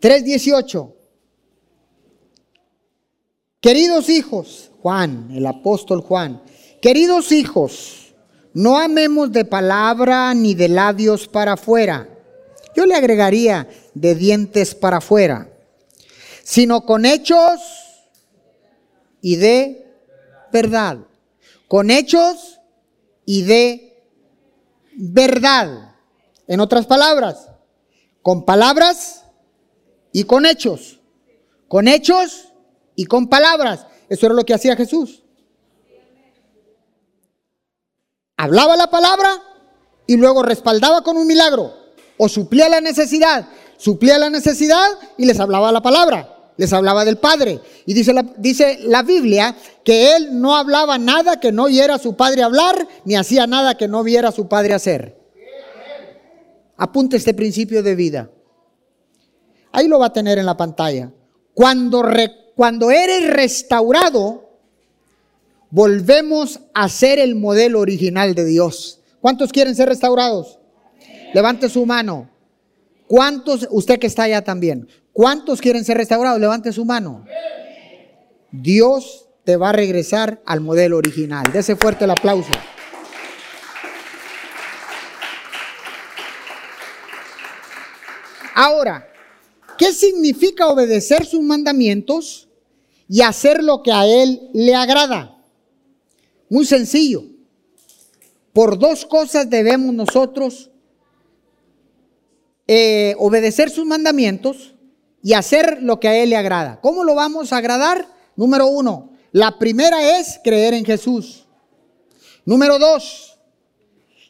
3:18. 0.00 0.97
Queridos 3.60 4.08
hijos, 4.08 4.70
Juan, 4.80 5.30
el 5.32 5.46
apóstol 5.46 6.00
Juan, 6.00 6.42
queridos 6.80 7.32
hijos, 7.32 8.14
no 8.54 8.78
amemos 8.78 9.32
de 9.32 9.44
palabra 9.44 10.32
ni 10.34 10.54
de 10.54 10.68
labios 10.68 11.28
para 11.28 11.54
afuera. 11.54 12.08
Yo 12.76 12.86
le 12.86 12.94
agregaría 12.94 13.68
de 13.94 14.14
dientes 14.14 14.74
para 14.74 14.98
afuera 14.98 15.48
sino 16.48 16.86
con 16.86 17.04
hechos 17.04 17.60
y 19.20 19.36
de 19.36 19.86
verdad. 20.50 20.96
Con 21.68 21.90
hechos 21.90 22.58
y 23.26 23.42
de 23.42 24.02
verdad. 24.94 25.94
En 26.46 26.60
otras 26.60 26.86
palabras, 26.86 27.50
con 28.22 28.46
palabras 28.46 29.26
y 30.10 30.24
con 30.24 30.46
hechos. 30.46 31.00
Con 31.68 31.86
hechos 31.86 32.47
y 32.98 33.06
con 33.06 33.28
palabras. 33.28 33.86
Eso 34.08 34.26
era 34.26 34.34
lo 34.34 34.44
que 34.44 34.54
hacía 34.54 34.74
Jesús. 34.74 35.22
Hablaba 38.36 38.76
la 38.76 38.90
palabra 38.90 39.40
y 40.04 40.16
luego 40.16 40.42
respaldaba 40.42 41.02
con 41.02 41.16
un 41.16 41.24
milagro 41.24 41.72
o 42.16 42.28
suplía 42.28 42.68
la 42.68 42.80
necesidad. 42.80 43.46
Suplía 43.76 44.18
la 44.18 44.30
necesidad 44.30 44.88
y 45.16 45.26
les 45.26 45.38
hablaba 45.38 45.70
la 45.70 45.80
palabra 45.80 46.34
les 46.56 46.72
hablaba 46.72 47.04
del 47.04 47.18
Padre. 47.18 47.60
Y 47.86 47.94
dice 47.94 48.12
la, 48.12 48.24
dice 48.36 48.80
la 48.82 49.04
Biblia 49.04 49.54
que 49.84 50.16
él 50.16 50.40
no 50.40 50.56
hablaba 50.56 50.98
nada 50.98 51.38
que 51.38 51.52
no 51.52 51.66
oyera 51.66 51.98
su 51.98 52.16
Padre 52.16 52.42
hablar, 52.42 52.88
ni 53.04 53.14
hacía 53.14 53.46
nada 53.46 53.76
que 53.76 53.86
no 53.86 54.02
viera 54.02 54.32
su 54.32 54.48
Padre 54.48 54.74
hacer. 54.74 55.16
Apunte 56.76 57.16
este 57.16 57.32
principio 57.32 57.84
de 57.84 57.94
vida. 57.94 58.30
Ahí 59.70 59.86
lo 59.86 60.00
va 60.00 60.06
a 60.06 60.12
tener 60.12 60.36
en 60.38 60.46
la 60.46 60.56
pantalla. 60.56 61.12
Cuando, 61.54 62.02
cuando 62.58 62.90
eres 62.90 63.30
restaurado, 63.30 64.50
volvemos 65.70 66.58
a 66.74 66.88
ser 66.88 67.20
el 67.20 67.36
modelo 67.36 67.78
original 67.78 68.34
de 68.34 68.44
Dios. 68.44 68.98
¿Cuántos 69.20 69.52
quieren 69.52 69.76
ser 69.76 69.88
restaurados? 69.88 70.58
Levante 71.34 71.68
su 71.68 71.86
mano. 71.86 72.28
¿Cuántos, 73.06 73.68
usted 73.70 74.00
que 74.00 74.08
está 74.08 74.24
allá 74.24 74.42
también, 74.42 74.88
cuántos 75.12 75.60
quieren 75.60 75.84
ser 75.84 75.98
restaurados? 75.98 76.40
Levante 76.40 76.72
su 76.72 76.84
mano. 76.84 77.26
Dios 78.50 79.28
te 79.44 79.56
va 79.56 79.68
a 79.68 79.72
regresar 79.72 80.42
al 80.44 80.60
modelo 80.60 80.96
original. 80.96 81.44
Dese 81.52 81.76
fuerte 81.76 82.06
el 82.06 82.10
aplauso. 82.10 82.50
Ahora, 88.52 89.08
¿qué 89.78 89.92
significa 89.92 90.66
obedecer 90.66 91.24
sus 91.24 91.40
mandamientos 91.40 92.46
y 93.08 93.22
hacer 93.22 93.62
lo 93.62 93.82
que 93.82 93.92
a 93.92 94.06
Él 94.06 94.50
le 94.52 94.74
agrada? 94.74 95.36
Muy 96.50 96.64
sencillo. 96.64 97.24
Por 98.52 98.78
dos 98.78 99.06
cosas 99.06 99.48
debemos 99.48 99.94
nosotros 99.94 100.70
eh, 102.66 103.14
obedecer 103.18 103.70
sus 103.70 103.86
mandamientos 103.86 104.74
y 105.22 105.32
hacer 105.32 105.82
lo 105.82 106.00
que 106.00 106.08
a 106.08 106.16
Él 106.16 106.30
le 106.30 106.36
agrada. 106.36 106.80
¿Cómo 106.80 107.04
lo 107.04 107.14
vamos 107.14 107.52
a 107.52 107.58
agradar? 107.58 108.06
Número 108.36 108.66
uno, 108.66 109.10
la 109.32 109.58
primera 109.58 110.18
es 110.18 110.40
creer 110.42 110.74
en 110.74 110.84
Jesús. 110.84 111.46
Número 112.44 112.78
dos, 112.78 113.38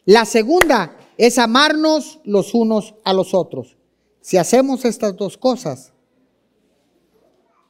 la 0.05 0.25
segunda 0.25 0.97
es 1.17 1.37
amarnos 1.37 2.19
los 2.23 2.53
unos 2.53 2.95
a 3.03 3.13
los 3.13 3.33
otros. 3.33 3.77
Si 4.21 4.37
hacemos 4.37 4.85
estas 4.85 5.15
dos 5.15 5.37
cosas, 5.37 5.91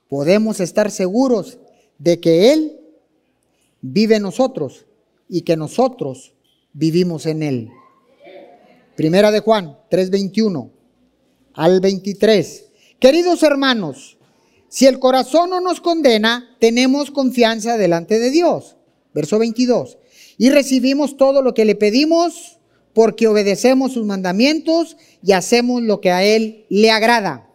podemos 0.10 0.60
estar 0.60 0.92
seguros 0.92 1.60
de 1.98 2.20
que 2.20 2.52
Él 2.52 2.80
vive 3.82 4.16
en 4.16 4.24
nosotros 4.24 4.86
y 5.30 5.42
que 5.42 5.56
nosotros 5.56 6.34
vivimos 6.74 7.26
en 7.26 7.44
Él. 7.44 7.70
Primera 8.96 9.32
de 9.32 9.40
Juan 9.40 9.78
3:21 9.90 10.72
al 11.54 11.80
23. 11.80 12.66
Queridos 13.00 13.44
hermanos, 13.44 14.18
Si 14.72 14.86
el 14.86 15.00
corazón 15.00 15.50
no 15.50 15.62
nos 15.62 15.82
condena, 15.82 16.56
tenemos 16.60 17.10
confianza 17.10 17.76
delante 17.76 18.20
de 18.20 18.30
Dios. 18.30 18.78
Verso 19.16 19.40
22. 19.40 19.98
Y 20.38 20.52
recibimos 20.52 21.18
todo 21.18 21.42
lo 21.42 21.56
que 21.56 21.66
le 21.66 21.74
pedimos 21.74 22.60
porque 22.94 23.28
obedecemos 23.28 23.94
sus 23.94 24.06
mandamientos 24.06 24.96
y 25.24 25.32
hacemos 25.32 25.82
lo 25.82 26.02
que 26.02 26.12
a 26.12 26.24
Él 26.24 26.66
le 26.70 26.92
agrada. 26.92 27.49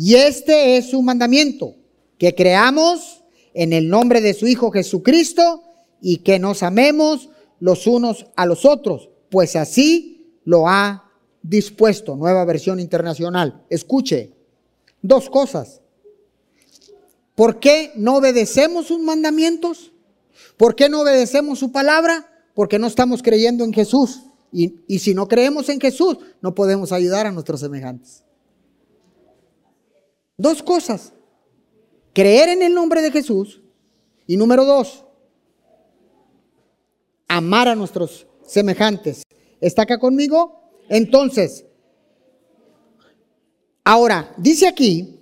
Y 0.00 0.14
este 0.14 0.76
es 0.76 0.90
su 0.90 1.02
mandamiento, 1.02 1.74
que 2.18 2.32
creamos 2.32 3.24
en 3.52 3.72
el 3.72 3.88
nombre 3.88 4.20
de 4.20 4.32
su 4.32 4.46
Hijo 4.46 4.70
Jesucristo 4.70 5.64
y 6.00 6.18
que 6.18 6.38
nos 6.38 6.62
amemos 6.62 7.30
los 7.58 7.84
unos 7.88 8.26
a 8.36 8.46
los 8.46 8.64
otros, 8.64 9.10
pues 9.28 9.56
así 9.56 10.38
lo 10.44 10.68
ha 10.68 11.10
dispuesto. 11.42 12.14
Nueva 12.14 12.44
versión 12.44 12.78
internacional. 12.78 13.64
Escuche, 13.70 14.30
dos 15.02 15.28
cosas. 15.28 15.80
¿Por 17.34 17.58
qué 17.58 17.90
no 17.96 18.18
obedecemos 18.18 18.86
sus 18.86 19.00
mandamientos? 19.00 19.90
¿Por 20.56 20.76
qué 20.76 20.88
no 20.88 21.00
obedecemos 21.00 21.58
su 21.58 21.72
palabra? 21.72 22.24
Porque 22.54 22.78
no 22.78 22.86
estamos 22.86 23.20
creyendo 23.20 23.64
en 23.64 23.72
Jesús. 23.72 24.22
Y, 24.52 24.76
y, 24.86 25.00
si 25.00 25.12
no 25.12 25.26
creemos 25.26 25.68
en 25.68 25.80
Jesús, 25.80 26.18
no 26.40 26.54
podemos 26.54 26.92
ayudar 26.92 27.26
a 27.26 27.32
nuestros 27.32 27.58
semejantes. 27.58 28.22
Dos 30.38 30.62
cosas. 30.62 31.12
Creer 32.14 32.48
en 32.48 32.62
el 32.62 32.72
nombre 32.72 33.02
de 33.02 33.10
Jesús. 33.10 33.60
Y 34.26 34.36
número 34.36 34.64
dos, 34.64 35.04
amar 37.26 37.66
a 37.68 37.74
nuestros 37.74 38.26
semejantes. 38.46 39.22
¿Está 39.60 39.82
acá 39.82 39.98
conmigo? 39.98 40.60
Entonces, 40.88 41.64
ahora, 43.84 44.34
dice 44.36 44.66
aquí 44.66 45.18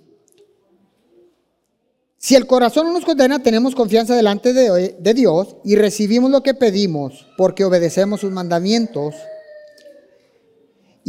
si 2.17 2.35
el 2.35 2.47
corazón 2.47 2.87
no 2.87 2.93
nos 2.93 3.05
condena, 3.05 3.41
tenemos 3.41 3.75
confianza 3.75 4.13
delante 4.13 4.51
de, 4.51 4.97
de, 4.99 5.13
Dios 5.13 5.55
y 5.63 5.75
recibimos 5.75 6.29
lo 6.29 6.43
que 6.43 6.53
pedimos 6.53 7.25
porque 7.37 7.63
obedecemos 7.63 8.19
sus 8.19 8.31
mandamientos. 8.31 9.15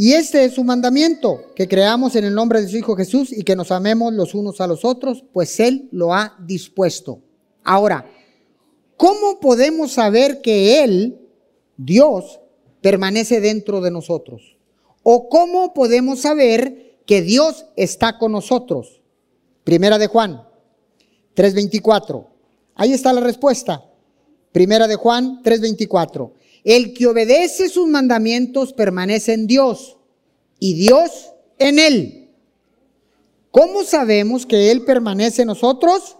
Y 0.01 0.13
este 0.13 0.45
es 0.45 0.53
su 0.53 0.63
mandamiento, 0.63 1.51
que 1.57 1.67
creamos 1.67 2.15
en 2.15 2.23
el 2.23 2.33
nombre 2.33 2.61
de 2.61 2.69
su 2.69 2.77
Hijo 2.77 2.95
Jesús 2.95 3.33
y 3.33 3.43
que 3.43 3.57
nos 3.57 3.69
amemos 3.69 4.13
los 4.13 4.33
unos 4.33 4.61
a 4.61 4.67
los 4.67 4.85
otros, 4.85 5.25
pues 5.33 5.59
Él 5.59 5.89
lo 5.91 6.13
ha 6.13 6.37
dispuesto. 6.39 7.19
Ahora, 7.65 8.09
¿cómo 8.95 9.41
podemos 9.41 9.91
saber 9.91 10.39
que 10.39 10.81
Él, 10.85 11.19
Dios, 11.75 12.39
permanece 12.79 13.41
dentro 13.41 13.81
de 13.81 13.91
nosotros? 13.91 14.55
¿O 15.03 15.27
cómo 15.27 15.73
podemos 15.73 16.21
saber 16.21 17.01
que 17.05 17.21
Dios 17.21 17.65
está 17.75 18.17
con 18.17 18.31
nosotros? 18.31 19.01
Primera 19.65 19.97
de 19.97 20.07
Juan 20.07 20.41
3.24. 21.35 22.25
Ahí 22.75 22.93
está 22.93 23.11
la 23.11 23.19
respuesta. 23.19 23.83
Primera 24.53 24.87
de 24.87 24.95
Juan 24.95 25.43
3.24. 25.43 26.31
El 26.63 26.93
que 26.93 27.07
obedece 27.07 27.69
sus 27.69 27.87
mandamientos 27.87 28.73
permanece 28.73 29.33
en 29.33 29.47
Dios 29.47 29.97
y 30.59 30.73
Dios 30.73 31.31
en 31.57 31.79
él. 31.79 32.19
¿Cómo 33.51 33.83
sabemos 33.83 34.45
que 34.45 34.71
Él 34.71 34.83
permanece 34.83 35.41
en 35.41 35.47
nosotros? 35.47 36.17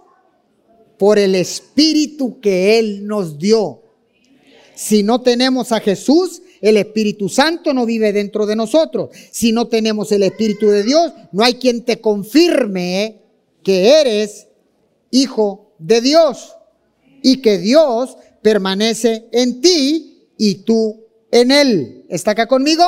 Por 0.98 1.18
el 1.18 1.34
Espíritu 1.34 2.40
que 2.40 2.78
Él 2.78 3.06
nos 3.06 3.38
dio. 3.38 3.82
Si 4.74 5.02
no 5.02 5.20
tenemos 5.20 5.72
a 5.72 5.80
Jesús, 5.80 6.42
el 6.60 6.76
Espíritu 6.76 7.28
Santo 7.28 7.72
no 7.72 7.86
vive 7.86 8.12
dentro 8.12 8.46
de 8.46 8.56
nosotros. 8.56 9.10
Si 9.30 9.52
no 9.52 9.68
tenemos 9.68 10.10
el 10.12 10.22
Espíritu 10.22 10.66
de 10.68 10.82
Dios, 10.82 11.12
no 11.32 11.44
hay 11.44 11.54
quien 11.54 11.84
te 11.84 12.00
confirme 12.00 13.20
que 13.62 14.00
eres 14.00 14.48
hijo 15.10 15.72
de 15.78 16.00
Dios 16.00 16.54
y 17.22 17.40
que 17.42 17.58
Dios 17.58 18.16
permanece 18.42 19.26
en 19.32 19.60
ti 19.60 20.09
y 20.40 20.54
tú 20.54 21.06
en 21.30 21.50
él. 21.50 22.06
¿Está 22.08 22.30
acá 22.30 22.46
conmigo? 22.48 22.82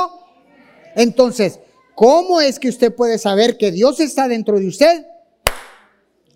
Entonces, 0.97 1.61
¿cómo 1.95 2.41
es 2.41 2.59
que 2.59 2.71
usted 2.71 2.95
puede 2.95 3.19
saber 3.19 3.59
que 3.59 3.71
Dios 3.71 4.01
está 4.01 4.27
dentro 4.27 4.59
de 4.59 4.69
usted? 4.69 5.05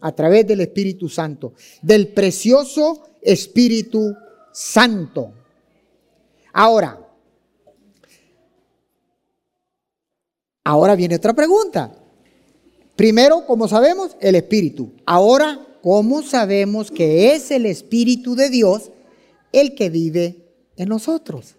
A 0.02 0.12
través 0.12 0.46
del 0.46 0.61
Espíritu 0.61 1.09
Santo, 1.09 1.55
del 1.81 2.09
precioso 2.09 3.09
Espíritu 3.22 4.14
Santo. 4.52 5.33
Ahora, 6.52 7.00
ahora 10.64 10.96
viene 10.96 11.16
otra 11.16 11.33
pregunta. 11.33 11.94
Primero, 12.94 13.46
como 13.46 13.68
sabemos, 13.68 14.18
el 14.20 14.35
Espíritu. 14.35 14.92
Ahora, 15.07 15.66
¿cómo 15.83 16.22
sabemos 16.22 16.90
que 16.90 17.33
es 17.33 17.50
el 17.50 17.64
Espíritu 17.64 18.35
de 18.35 18.50
Dios 18.50 18.90
el 19.52 19.74
que 19.74 19.88
vive 19.88 20.45
en 20.76 20.88
nosotros? 20.88 21.56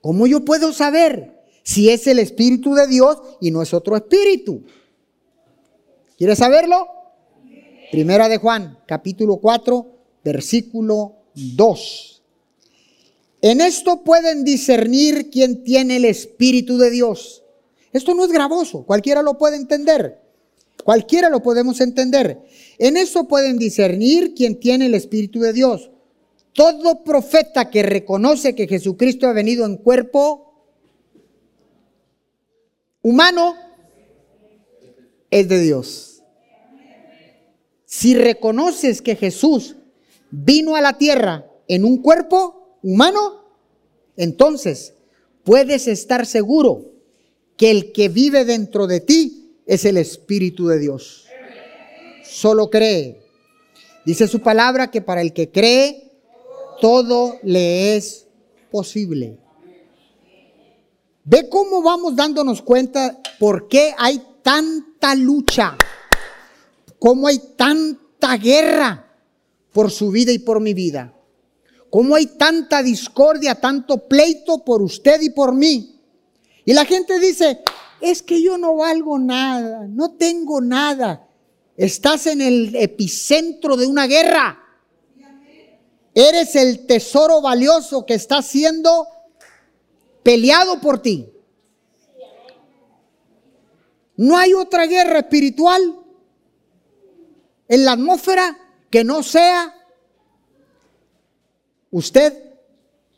¿Cómo 0.00 0.26
yo 0.26 0.44
puedo 0.44 0.72
saber 0.72 1.42
si 1.62 1.90
es 1.90 2.06
el 2.06 2.18
Espíritu 2.18 2.74
de 2.74 2.86
Dios 2.86 3.18
y 3.40 3.50
no 3.50 3.62
es 3.62 3.72
otro 3.72 3.96
Espíritu? 3.96 4.64
¿Quieres 6.16 6.38
saberlo? 6.38 6.88
Primera 7.90 8.28
de 8.28 8.38
Juan, 8.38 8.78
capítulo 8.86 9.36
4, 9.36 9.86
versículo 10.24 11.16
2. 11.34 12.22
En 13.42 13.60
esto 13.60 14.02
pueden 14.04 14.44
discernir 14.44 15.30
quién 15.30 15.64
tiene 15.64 15.96
el 15.96 16.04
Espíritu 16.04 16.78
de 16.78 16.90
Dios. 16.90 17.42
Esto 17.92 18.14
no 18.14 18.24
es 18.24 18.32
gravoso, 18.32 18.84
cualquiera 18.84 19.22
lo 19.22 19.36
puede 19.36 19.56
entender. 19.56 20.20
Cualquiera 20.84 21.28
lo 21.28 21.42
podemos 21.42 21.80
entender. 21.80 22.40
En 22.78 22.96
eso 22.96 23.28
pueden 23.28 23.58
discernir 23.58 24.34
quién 24.34 24.58
tiene 24.58 24.86
el 24.86 24.94
Espíritu 24.94 25.40
de 25.40 25.52
Dios. 25.52 25.90
Todo 26.52 27.02
profeta 27.02 27.70
que 27.70 27.82
reconoce 27.82 28.54
que 28.54 28.66
Jesucristo 28.66 29.26
ha 29.26 29.32
venido 29.32 29.64
en 29.64 29.76
cuerpo 29.76 30.52
humano 33.00 33.56
es 35.30 35.48
de 35.48 35.60
Dios. 35.60 36.22
Si 37.86 38.14
reconoces 38.14 39.02
que 39.02 39.16
Jesús 39.16 39.76
vino 40.30 40.76
a 40.76 40.80
la 40.80 40.98
tierra 40.98 41.46
en 41.68 41.84
un 41.84 42.02
cuerpo 42.02 42.78
humano, 42.82 43.44
entonces 44.16 44.94
puedes 45.44 45.88
estar 45.88 46.26
seguro 46.26 46.92
que 47.56 47.70
el 47.70 47.92
que 47.92 48.08
vive 48.08 48.44
dentro 48.44 48.86
de 48.86 49.00
ti 49.00 49.56
es 49.66 49.84
el 49.84 49.96
Espíritu 49.96 50.68
de 50.68 50.78
Dios. 50.78 51.26
Solo 52.24 52.70
cree. 52.70 53.22
Dice 54.04 54.26
su 54.26 54.40
palabra 54.40 54.90
que 54.90 55.00
para 55.00 55.22
el 55.22 55.32
que 55.32 55.50
cree, 55.50 56.11
todo 56.82 57.38
le 57.44 57.94
es 57.94 58.26
posible. 58.68 59.38
Ve 61.22 61.48
cómo 61.48 61.80
vamos 61.80 62.16
dándonos 62.16 62.60
cuenta 62.60 63.20
por 63.38 63.68
qué 63.68 63.94
hay 63.96 64.20
tanta 64.42 65.14
lucha, 65.14 65.76
cómo 66.98 67.28
hay 67.28 67.40
tanta 67.56 68.36
guerra 68.36 69.14
por 69.72 69.92
su 69.92 70.10
vida 70.10 70.32
y 70.32 70.40
por 70.40 70.58
mi 70.58 70.74
vida, 70.74 71.14
cómo 71.88 72.16
hay 72.16 72.26
tanta 72.26 72.82
discordia, 72.82 73.60
tanto 73.60 74.08
pleito 74.08 74.64
por 74.64 74.82
usted 74.82 75.20
y 75.20 75.30
por 75.30 75.54
mí. 75.54 76.00
Y 76.64 76.72
la 76.72 76.84
gente 76.84 77.20
dice, 77.20 77.60
es 78.00 78.22
que 78.22 78.42
yo 78.42 78.58
no 78.58 78.74
valgo 78.74 79.20
nada, 79.20 79.86
no 79.88 80.14
tengo 80.14 80.60
nada. 80.60 81.28
Estás 81.76 82.26
en 82.26 82.40
el 82.40 82.74
epicentro 82.74 83.76
de 83.76 83.86
una 83.86 84.08
guerra. 84.08 84.61
Eres 86.14 86.54
el 86.56 86.86
tesoro 86.86 87.40
valioso 87.40 88.04
que 88.04 88.14
está 88.14 88.42
siendo 88.42 89.06
peleado 90.22 90.80
por 90.80 91.00
ti. 91.00 91.28
No 94.16 94.36
hay 94.36 94.52
otra 94.52 94.86
guerra 94.86 95.20
espiritual 95.20 95.98
en 97.68 97.84
la 97.84 97.92
atmósfera 97.92 98.58
que 98.90 99.04
no 99.04 99.22
sea 99.22 99.74
usted, 101.90 102.54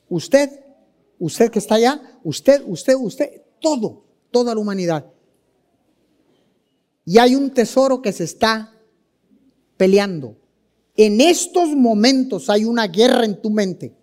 usted, 0.08 0.64
usted 1.18 1.50
que 1.50 1.58
está 1.58 1.74
allá, 1.74 2.18
usted, 2.22 2.62
usted, 2.64 2.94
usted, 2.94 3.42
todo 3.60 4.04
toda 4.34 4.52
la 4.52 4.60
humanidad. 4.60 5.06
Y 7.06 7.18
hay 7.18 7.36
un 7.36 7.50
tesoro 7.50 8.02
que 8.02 8.12
se 8.12 8.24
está 8.24 8.74
peleando. 9.76 10.36
En 10.96 11.20
estos 11.20 11.70
momentos 11.70 12.48
hay 12.48 12.64
una 12.64 12.86
guerra 12.86 13.24
en 13.24 13.40
tu 13.40 13.50
mente. 13.50 13.94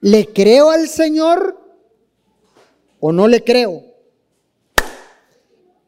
¿Le 0.00 0.32
creo 0.32 0.70
al 0.70 0.88
Señor 0.88 1.58
o 3.00 3.12
no 3.12 3.26
le 3.28 3.42
creo? 3.42 3.84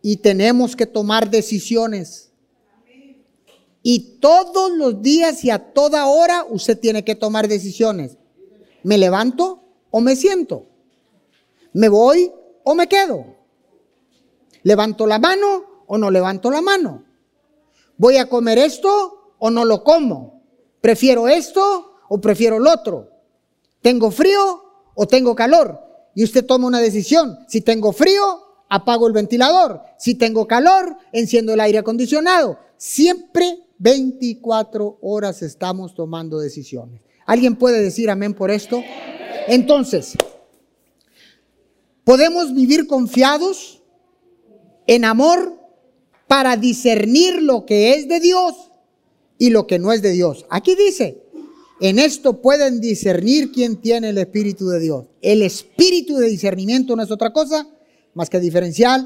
Y 0.01 0.17
tenemos 0.19 0.75
que 0.75 0.87
tomar 0.87 1.31
decisiones. 1.31 2.31
Y 3.83 4.19
todos 4.21 4.71
los 4.73 5.03
días 5.03 5.45
y 5.45 5.51
a 5.51 5.59
toda 5.59 6.07
hora 6.07 6.47
usted 6.49 6.79
tiene 6.79 7.05
que 7.05 7.14
tomar 7.14 7.49
decisiones. 7.49 8.17
¿Me 8.83 8.97
levanto 8.97 9.62
o 9.90 10.01
me 10.01 10.17
siento? 10.17 10.67
¿Me 11.75 11.88
voy 11.90 12.33
o 12.62 12.75
me 12.75 12.87
quedo? 12.87 13.27
¿Levanto 14.62 15.07
la 15.07 15.19
mano 15.19 15.85
o 15.87 15.99
no 15.99 16.11
levanto 16.11 16.51
la 16.51 16.62
mano? 16.62 17.04
¿Voy 17.96 18.16
a 18.16 18.28
comer 18.28 18.59
esto 18.59 19.35
o 19.38 19.50
no 19.50 19.64
lo 19.64 19.85
como? 19.85 20.42
¿Prefiero 20.80 21.28
esto 21.28 21.94
o 22.09 22.20
prefiero 22.20 22.57
el 22.57 22.66
otro? 22.66 23.11
¿Tengo 23.80 24.11
frío 24.11 24.64
o 24.94 25.07
tengo 25.07 25.35
calor? 25.35 25.80
Y 26.14 26.24
usted 26.24 26.44
toma 26.44 26.66
una 26.66 26.80
decisión. 26.80 27.38
Si 27.48 27.61
tengo 27.61 27.92
frío, 27.92 28.22
apago 28.68 29.07
el 29.07 29.12
ventilador. 29.12 29.83
Si 29.98 30.14
tengo 30.14 30.46
calor, 30.46 30.96
enciendo 31.12 31.54
el 31.54 31.61
aire 31.61 31.78
acondicionado. 31.78 32.59
Siempre 32.76 33.59
24 33.78 34.98
horas 35.02 35.42
estamos 35.42 35.94
tomando 35.94 36.38
decisiones. 36.38 37.00
¿Alguien 37.26 37.57
puede 37.57 37.83
decir 37.83 38.11
amén 38.11 38.35
por 38.35 38.50
esto? 38.50 38.83
Entonces, 39.48 40.16
podemos 42.04 42.54
vivir 42.54 42.87
confiados 42.87 43.83
en 44.87 45.04
amor 45.04 45.63
para 46.26 46.56
discernir 46.56 47.42
lo 47.42 47.66
que 47.66 47.94
es 47.94 48.08
de 48.08 48.20
Dios 48.20 48.54
y 49.38 49.50
lo 49.50 49.66
que 49.66 49.78
no 49.78 49.92
es 49.92 50.02
de 50.02 50.12
Dios. 50.12 50.46
Aquí 50.50 50.74
dice, 50.74 51.22
en 51.80 51.98
esto 51.98 52.40
pueden 52.40 52.80
discernir 52.80 53.52
quién 53.52 53.76
tiene 53.76 54.10
el 54.10 54.18
Espíritu 54.18 54.68
de 54.68 54.80
Dios. 54.80 55.06
El 55.20 55.42
Espíritu 55.42 56.16
de 56.16 56.28
discernimiento 56.28 56.96
no 56.96 57.02
es 57.02 57.10
otra 57.10 57.32
cosa 57.32 57.68
más 58.14 58.30
que 58.30 58.40
diferenciar 58.40 59.02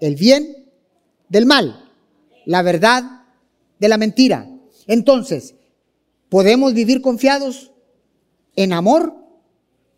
el 0.00 0.16
bien 0.16 0.66
del 1.28 1.46
mal, 1.46 1.90
la 2.46 2.62
verdad 2.62 3.24
de 3.78 3.88
la 3.88 3.98
mentira. 3.98 4.50
Entonces, 4.86 5.54
podemos 6.28 6.74
vivir 6.74 7.02
confiados 7.02 7.72
en 8.56 8.72
amor 8.72 9.14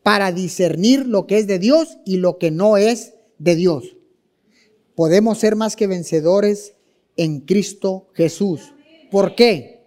para 0.03 0.33
discernir 0.33 1.07
lo 1.07 1.27
que 1.27 1.39
es 1.39 1.47
de 1.47 1.59
Dios 1.59 1.99
y 2.05 2.19
lo 2.19 2.39
que 2.39 2.51
no 2.51 2.77
es 2.77 3.15
de 3.39 3.57
Dios. 3.57 3.97
Podemos 4.95 5.39
ser 5.39 5.57
más 5.57 5.77
que 5.77 5.87
vencedores 5.87 6.75
en 7.17 7.41
Cristo 7.41 8.09
Jesús. 8.15 8.75
¿Por 9.11 9.35
qué? 9.35 9.83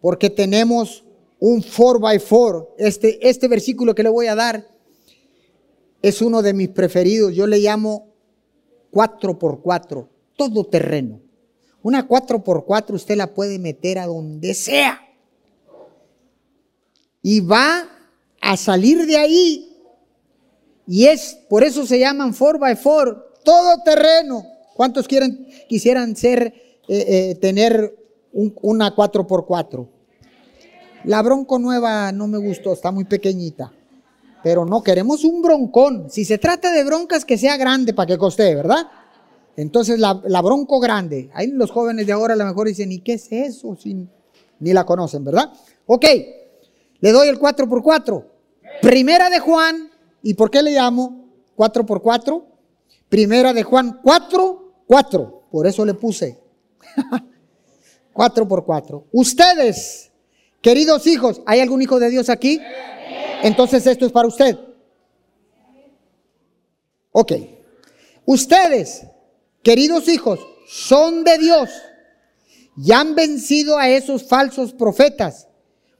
Porque 0.00 0.30
tenemos 0.30 1.04
un 1.38 1.62
4x4. 1.62 2.68
Este, 2.78 3.28
este 3.28 3.48
versículo 3.48 3.94
que 3.94 4.02
le 4.02 4.08
voy 4.08 4.26
a 4.26 4.34
dar 4.34 4.68
es 6.02 6.20
uno 6.20 6.42
de 6.42 6.54
mis 6.54 6.68
preferidos. 6.68 7.34
Yo 7.34 7.46
le 7.46 7.58
llamo 7.58 8.12
4x4, 8.92 10.08
todo 10.36 10.64
terreno. 10.64 11.20
Una 11.82 12.06
4x4 12.06 12.94
usted 12.94 13.16
la 13.16 13.34
puede 13.34 13.58
meter 13.58 13.98
a 13.98 14.06
donde 14.06 14.54
sea. 14.54 15.00
Y 17.22 17.40
va 17.40 17.88
a 18.40 18.56
salir 18.56 19.06
de 19.06 19.16
ahí. 19.16 19.68
Y 20.86 21.06
es, 21.06 21.38
por 21.48 21.64
eso 21.64 21.86
se 21.86 21.98
llaman 21.98 22.34
4x4, 22.34 23.24
todo 23.44 23.82
terreno. 23.84 24.46
¿Cuántos 24.74 25.06
quieren, 25.06 25.46
quisieran 25.68 26.16
ser, 26.16 26.54
eh, 26.88 27.04
eh, 27.08 27.34
tener 27.40 27.96
una 28.32 28.94
4x4? 28.94 29.88
La 31.04 31.22
bronco 31.22 31.58
nueva 31.58 32.12
no 32.12 32.28
me 32.28 32.38
gustó, 32.38 32.72
está 32.72 32.90
muy 32.90 33.04
pequeñita. 33.04 33.72
Pero 34.42 34.64
no, 34.64 34.82
queremos 34.82 35.24
un 35.24 35.42
broncón. 35.42 36.10
Si 36.10 36.24
se 36.24 36.38
trata 36.38 36.72
de 36.72 36.84
broncas, 36.84 37.24
que 37.24 37.38
sea 37.38 37.56
grande 37.56 37.94
para 37.94 38.06
que 38.06 38.18
coste, 38.18 38.54
¿verdad? 38.54 38.86
Entonces 39.56 39.98
la, 39.98 40.14
bronco 40.14 40.80
grande. 40.80 41.30
Ahí 41.34 41.48
los 41.48 41.70
jóvenes 41.70 42.06
de 42.06 42.12
ahora 42.12 42.34
a 42.34 42.36
lo 42.36 42.44
mejor 42.44 42.66
dicen, 42.66 42.90
¿y 42.90 43.00
qué 43.00 43.14
es 43.14 43.30
eso? 43.30 43.76
ni 44.58 44.72
la 44.72 44.86
conocen, 44.86 45.24
¿verdad? 45.24 45.52
Ok, 45.86 46.04
le 47.00 47.12
doy 47.12 47.28
el 47.28 47.38
4x4. 47.38 48.24
Primera 48.80 49.28
de 49.28 49.40
Juan, 49.40 49.90
¿y 50.22 50.34
por 50.34 50.50
qué 50.50 50.62
le 50.62 50.72
llamo 50.72 51.28
4x4? 51.56 52.44
Primera 53.12 53.52
de 53.52 53.62
Juan 53.62 54.00
4, 54.02 54.84
4. 54.86 55.42
Por 55.50 55.66
eso 55.66 55.84
le 55.84 55.92
puse 55.92 56.40
4x4. 58.14 59.04
Ustedes, 59.12 60.10
queridos 60.62 61.06
hijos, 61.06 61.42
¿hay 61.44 61.60
algún 61.60 61.82
hijo 61.82 62.00
de 62.00 62.08
Dios 62.08 62.30
aquí? 62.30 62.58
Entonces 63.42 63.86
esto 63.86 64.06
es 64.06 64.12
para 64.12 64.28
usted. 64.28 64.58
Ok. 67.10 67.32
Ustedes, 68.24 69.02
queridos 69.62 70.08
hijos, 70.08 70.40
son 70.66 71.22
de 71.22 71.36
Dios 71.36 71.68
y 72.78 72.92
han 72.92 73.14
vencido 73.14 73.76
a 73.76 73.90
esos 73.90 74.26
falsos 74.26 74.72
profetas, 74.72 75.48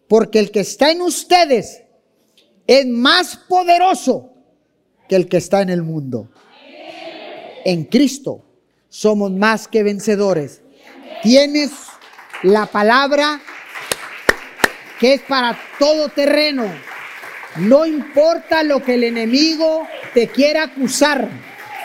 porque 0.08 0.38
el 0.38 0.50
que 0.50 0.60
está 0.60 0.90
en 0.90 1.02
ustedes 1.02 1.82
es 2.66 2.86
más 2.86 3.36
poderoso 3.36 4.32
que 5.10 5.16
el 5.16 5.28
que 5.28 5.36
está 5.36 5.60
en 5.60 5.68
el 5.68 5.82
mundo. 5.82 6.30
En 7.64 7.84
Cristo 7.84 8.44
somos 8.88 9.30
más 9.30 9.68
que 9.68 9.82
vencedores. 9.82 10.62
Tienes 11.22 11.70
la 12.42 12.66
palabra 12.66 13.40
que 14.98 15.14
es 15.14 15.22
para 15.22 15.58
todo 15.78 16.08
terreno 16.08 16.64
no 17.56 17.84
importa 17.84 18.62
lo 18.62 18.82
que 18.82 18.94
el 18.94 19.04
enemigo 19.04 19.86
te 20.14 20.28
quiera 20.28 20.64
acusar. 20.64 21.28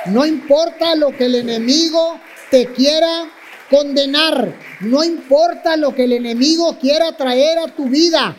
No 0.05 0.25
importa 0.25 0.95
lo 0.95 1.09
que 1.11 1.25
el 1.25 1.35
enemigo 1.35 2.19
te 2.49 2.67
quiera 2.67 3.29
condenar. 3.69 4.53
No 4.79 5.03
importa 5.03 5.75
lo 5.75 5.93
que 5.93 6.05
el 6.05 6.13
enemigo 6.13 6.77
quiera 6.79 7.11
traer 7.17 7.59
a 7.59 7.67
tu 7.67 7.89
vida. 7.89 8.35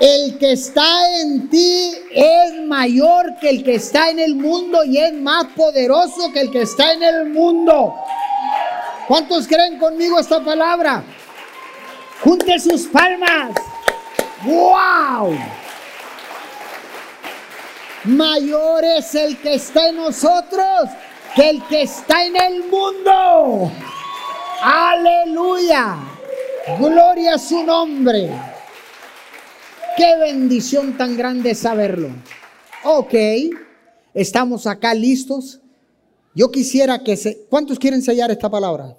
El 0.00 0.38
que 0.38 0.52
está 0.52 1.20
en 1.20 1.50
ti 1.50 1.94
es 2.10 2.54
mayor 2.66 3.36
que 3.40 3.50
el 3.50 3.62
que 3.62 3.74
está 3.74 4.08
en 4.08 4.18
el 4.18 4.34
mundo 4.34 4.82
y 4.82 4.96
es 4.96 5.12
más 5.12 5.44
poderoso 5.54 6.32
que 6.32 6.40
el 6.40 6.50
que 6.50 6.62
está 6.62 6.94
en 6.94 7.02
el 7.02 7.26
mundo. 7.26 7.94
¿Cuántos 9.06 9.46
creen 9.46 9.78
conmigo 9.78 10.18
esta 10.18 10.42
palabra? 10.42 11.04
Junte 12.22 12.58
sus 12.58 12.86
palmas. 12.86 13.52
¡Wow! 14.44 15.36
mayor 18.04 18.84
es 18.84 19.14
el 19.14 19.36
que 19.38 19.54
está 19.54 19.88
en 19.88 19.96
nosotros 19.96 20.88
que 21.34 21.50
el 21.50 21.62
que 21.66 21.82
está 21.82 22.24
en 22.24 22.36
el 22.36 22.64
mundo. 22.64 23.70
Aleluya. 24.62 25.96
Gloria 26.78 27.34
a 27.34 27.38
su 27.38 27.62
nombre. 27.62 28.30
Qué 30.00 30.16
bendición 30.16 30.96
tan 30.96 31.14
grande 31.14 31.54
saberlo. 31.54 32.08
Ok, 32.84 33.12
estamos 34.14 34.66
acá 34.66 34.94
listos. 34.94 35.60
Yo 36.34 36.50
quisiera 36.50 37.04
que 37.04 37.18
se... 37.18 37.44
¿Cuántos 37.50 37.78
quieren 37.78 38.00
sellar 38.00 38.30
esta 38.30 38.48
palabra? 38.48 38.96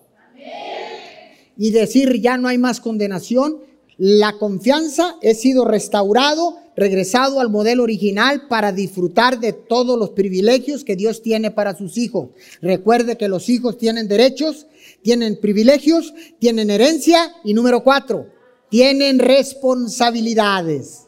Y 1.58 1.72
decir, 1.72 2.22
ya 2.22 2.38
no 2.38 2.48
hay 2.48 2.60
más 2.60 2.80
condenación. 2.80 3.62
La 3.98 4.34
confianza 4.34 5.16
he 5.24 5.34
sido 5.34 5.66
restaurado 5.66 6.60
regresado 6.76 7.40
al 7.40 7.50
modelo 7.50 7.82
original 7.82 8.44
para 8.48 8.72
disfrutar 8.72 9.40
de 9.40 9.54
todos 9.54 9.98
los 9.98 10.12
privilegios 10.12 10.84
que 10.84 10.96
Dios 10.96 11.24
tiene 11.24 11.50
para 11.50 11.76
sus 11.76 11.98
hijos. 11.98 12.30
Recuerde 12.62 13.18
que 13.18 13.28
los 13.28 13.50
hijos 13.50 13.80
tienen 13.80 14.08
derechos, 14.08 14.68
tienen 15.02 15.40
privilegios, 15.42 16.14
tienen 16.38 16.70
herencia 16.70 17.34
y 17.44 17.56
número 17.56 17.84
cuatro, 17.84 18.28
tienen 18.72 19.20
responsabilidades. 19.20 21.06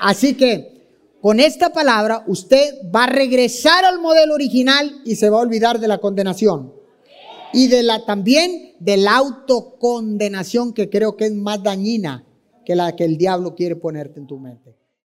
Así 0.00 0.34
que 0.34 0.88
con 1.20 1.38
esta 1.38 1.70
palabra 1.70 2.24
usted 2.26 2.76
va 2.94 3.04
a 3.04 3.08
regresar 3.08 3.84
al 3.84 4.00
modelo 4.00 4.32
original 4.32 5.02
y 5.04 5.16
se 5.16 5.28
va 5.28 5.36
a 5.36 5.42
olvidar 5.42 5.78
de 5.80 5.86
la 5.86 5.98
condenación. 5.98 6.72
Y 7.52 7.68
de 7.68 7.82
la 7.82 8.06
también 8.06 8.74
de 8.78 8.96
la 8.96 9.16
autocondenación 9.16 10.72
que 10.72 10.88
creo 10.88 11.16
que 11.16 11.26
es 11.26 11.34
más 11.34 11.62
dañina 11.62 12.24
que 12.64 12.74
la 12.74 12.96
que 12.96 13.04
el 13.04 13.18
diablo 13.18 13.54
quiere 13.54 13.76
ponerte 13.76 14.18
en 14.18 14.26
tu 14.26 14.38
mente. 14.38 14.77